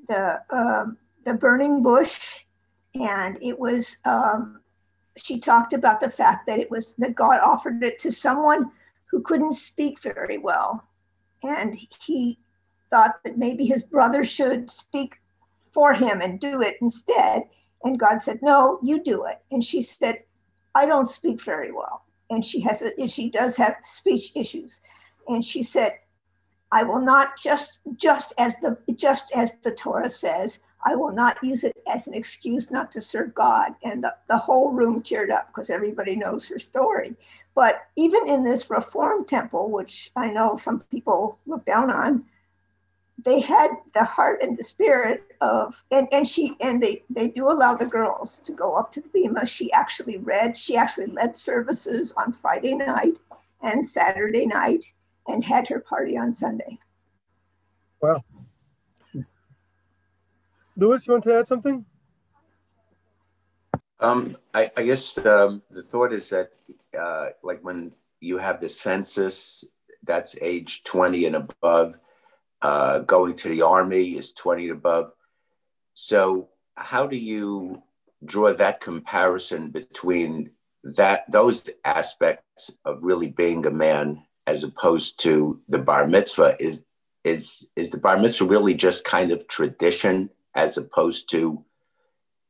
[0.08, 2.42] the um, the burning bush,
[2.94, 3.98] and it was.
[4.04, 4.60] Um,
[5.16, 8.72] she talked about the fact that it was that God offered it to someone
[9.06, 10.88] who couldn't speak very well,
[11.44, 12.40] and he
[12.90, 15.22] thought that maybe his brother should speak
[15.72, 17.44] for him and do it instead.
[17.84, 20.24] And God said, "No, you do it." And she said,
[20.74, 24.82] "I don't speak very well," and she has a, she does have speech issues,
[25.28, 26.00] and she said,
[26.74, 31.38] I will not just just as the just as the Torah says, I will not
[31.44, 33.76] use it as an excuse not to serve God.
[33.84, 37.16] And the, the whole room cheered up because everybody knows her story.
[37.54, 42.26] But even in this reform temple, which I know some people look down on,
[43.24, 47.52] they had the heart and the spirit of and, and she and they they do
[47.52, 51.38] allow the girls to go up to the bema She actually read, she actually led
[51.38, 53.20] services on Friday night
[53.62, 54.94] and Saturday night
[55.28, 56.80] and had her party on Sunday.
[58.02, 58.24] Wow.
[60.76, 61.86] Louis, you want to add something?
[64.00, 66.52] Um, I, I guess um, the thought is that,
[67.00, 69.64] uh, like when you have the census,
[70.04, 71.96] that's age 20 and above.
[72.62, 75.12] Uh, going to the army is 20 and above.
[75.96, 77.84] So, how do you
[78.26, 80.52] draw that comparison between
[80.84, 86.84] that those aspects of really being a man as opposed to the bar mitzvah is
[87.24, 91.64] is is the bar mitzvah really just kind of tradition as opposed to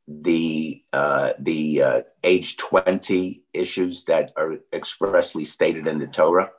[0.07, 6.51] the uh, the uh, age 20 issues that are expressly stated in the Torah?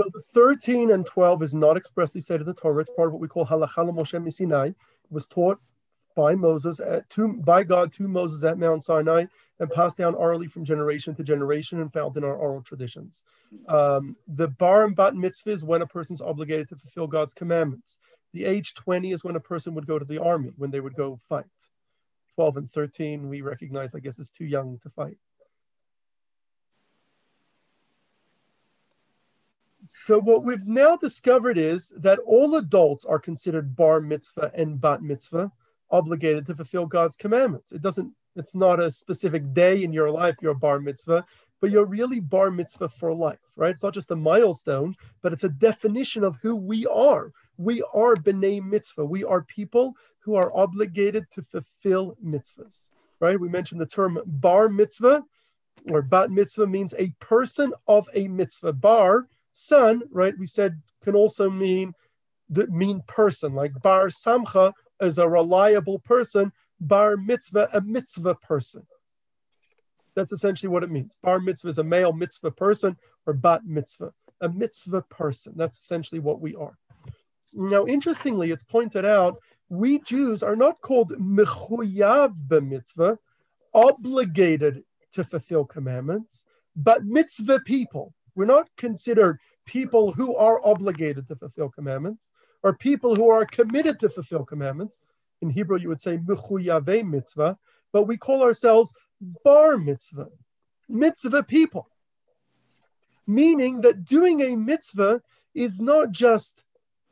[0.00, 2.80] So the 13 and 12 is not expressly stated in the Torah.
[2.80, 4.68] It's part of what we call halacha Moshe Sinai.
[4.68, 4.74] It
[5.10, 5.60] was taught
[6.14, 9.26] by Moses at, to, by God to Moses at Mount Sinai
[9.60, 13.22] and passed down orally from generation to generation and found in our oral traditions.
[13.68, 17.98] Um, the bar and bat mitzvah is when a person's obligated to fulfill God's commandments.
[18.32, 20.96] The age 20 is when a person would go to the army, when they would
[20.96, 21.44] go fight.
[22.34, 25.16] 12 and 13, we recognize, I guess, is too young to fight.
[29.86, 35.02] So what we've now discovered is that all adults are considered bar mitzvah and bat
[35.02, 35.52] mitzvah,
[35.94, 37.70] obligated to fulfill God's commandments.
[37.70, 41.24] It doesn't it's not a specific day in your life you're bar mitzvah,
[41.60, 43.74] but you're really bar mitzvah for life, right?
[43.74, 47.30] It's not just a milestone, but it's a definition of who we are.
[47.58, 49.04] We are b'nai mitzvah.
[49.04, 52.88] We are people who are obligated to fulfill mitzvahs,
[53.20, 53.38] right?
[53.38, 55.22] We mentioned the term bar mitzvah
[55.92, 58.72] or bat mitzvah means a person of a mitzvah.
[58.72, 60.34] Bar, son, right?
[60.36, 61.94] We said can also mean
[62.48, 64.72] the mean person, like bar samcha,
[65.04, 68.86] as a reliable person, bar mitzvah, a mitzvah person.
[70.16, 71.16] That's essentially what it means.
[71.22, 72.96] Bar mitzvah is a male mitzvah person
[73.26, 75.54] or bat mitzvah, a mitzvah person.
[75.56, 76.78] That's essentially what we are.
[77.52, 79.38] Now, interestingly, it's pointed out
[79.68, 83.18] we Jews are not called mechuyav b'mitzvah,
[83.72, 86.44] obligated to fulfill commandments,
[86.76, 88.12] but mitzvah people.
[88.34, 92.28] We're not considered people who are obligated to fulfill commandments
[92.64, 94.98] or people who are committed to fulfill commandments.
[95.42, 97.58] In Hebrew, you would say mechuyave mitzvah,
[97.92, 98.92] but we call ourselves
[99.44, 100.30] bar mitzvah,
[100.88, 101.88] mitzvah people.
[103.26, 105.22] Meaning that doing a mitzvah
[105.54, 106.64] is not just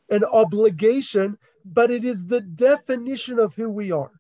[0.09, 4.11] an obligation, but it is the definition of who we are.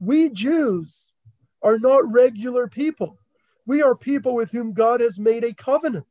[0.00, 1.14] We Jews
[1.62, 3.18] are not regular people.
[3.66, 6.06] We are people with whom God has made a covenant.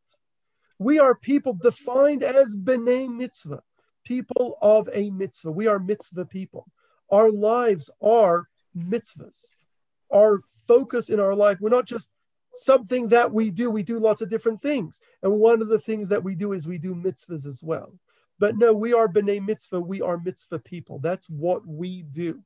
[0.80, 3.62] We are people defined as B'nai Mitzvah,
[4.04, 5.52] people of a mitzvah.
[5.52, 6.68] We are mitzvah people.
[7.10, 8.48] Our lives are
[8.78, 9.58] mitzvahs.
[10.14, 12.12] Our focus in our life, we're not just
[12.58, 13.70] something that we do.
[13.70, 15.00] We do lots of different things.
[15.24, 17.94] And one of the things that we do is we do mitzvahs as well.
[18.40, 19.80] But no, we are B'nai Mitzvah.
[19.80, 21.00] We are mitzvah people.
[21.00, 22.42] That's what we do.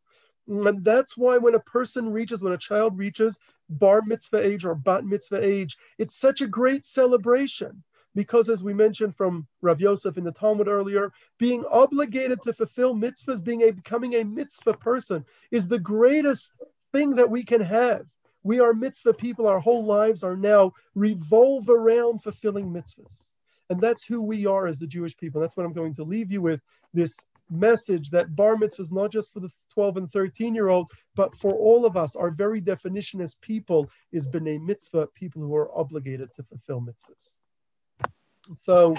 [0.47, 3.39] And that's why when a person reaches, when a child reaches
[3.69, 7.83] bar mitzvah age or bat mitzvah age, it's such a great celebration.
[8.15, 12.95] Because as we mentioned from Rav Yosef in the Talmud earlier, being obligated to fulfill
[12.95, 16.53] mitzvahs, being a becoming a mitzvah person, is the greatest
[16.93, 18.05] thing that we can have.
[18.43, 19.47] We are mitzvah people.
[19.47, 23.31] Our whole lives are now revolve around fulfilling mitzvahs.
[23.69, 25.41] And that's who we are as the Jewish people.
[25.41, 26.61] That's what I'm going to leave you with
[26.93, 27.17] this
[27.49, 31.35] message that bar mitzvah is not just for the 12 and 13 year old, but
[31.35, 32.15] for all of us.
[32.15, 37.39] Our very definition as people is b'nai mitzvah, people who are obligated to fulfill mitzvahs.
[38.53, 38.95] So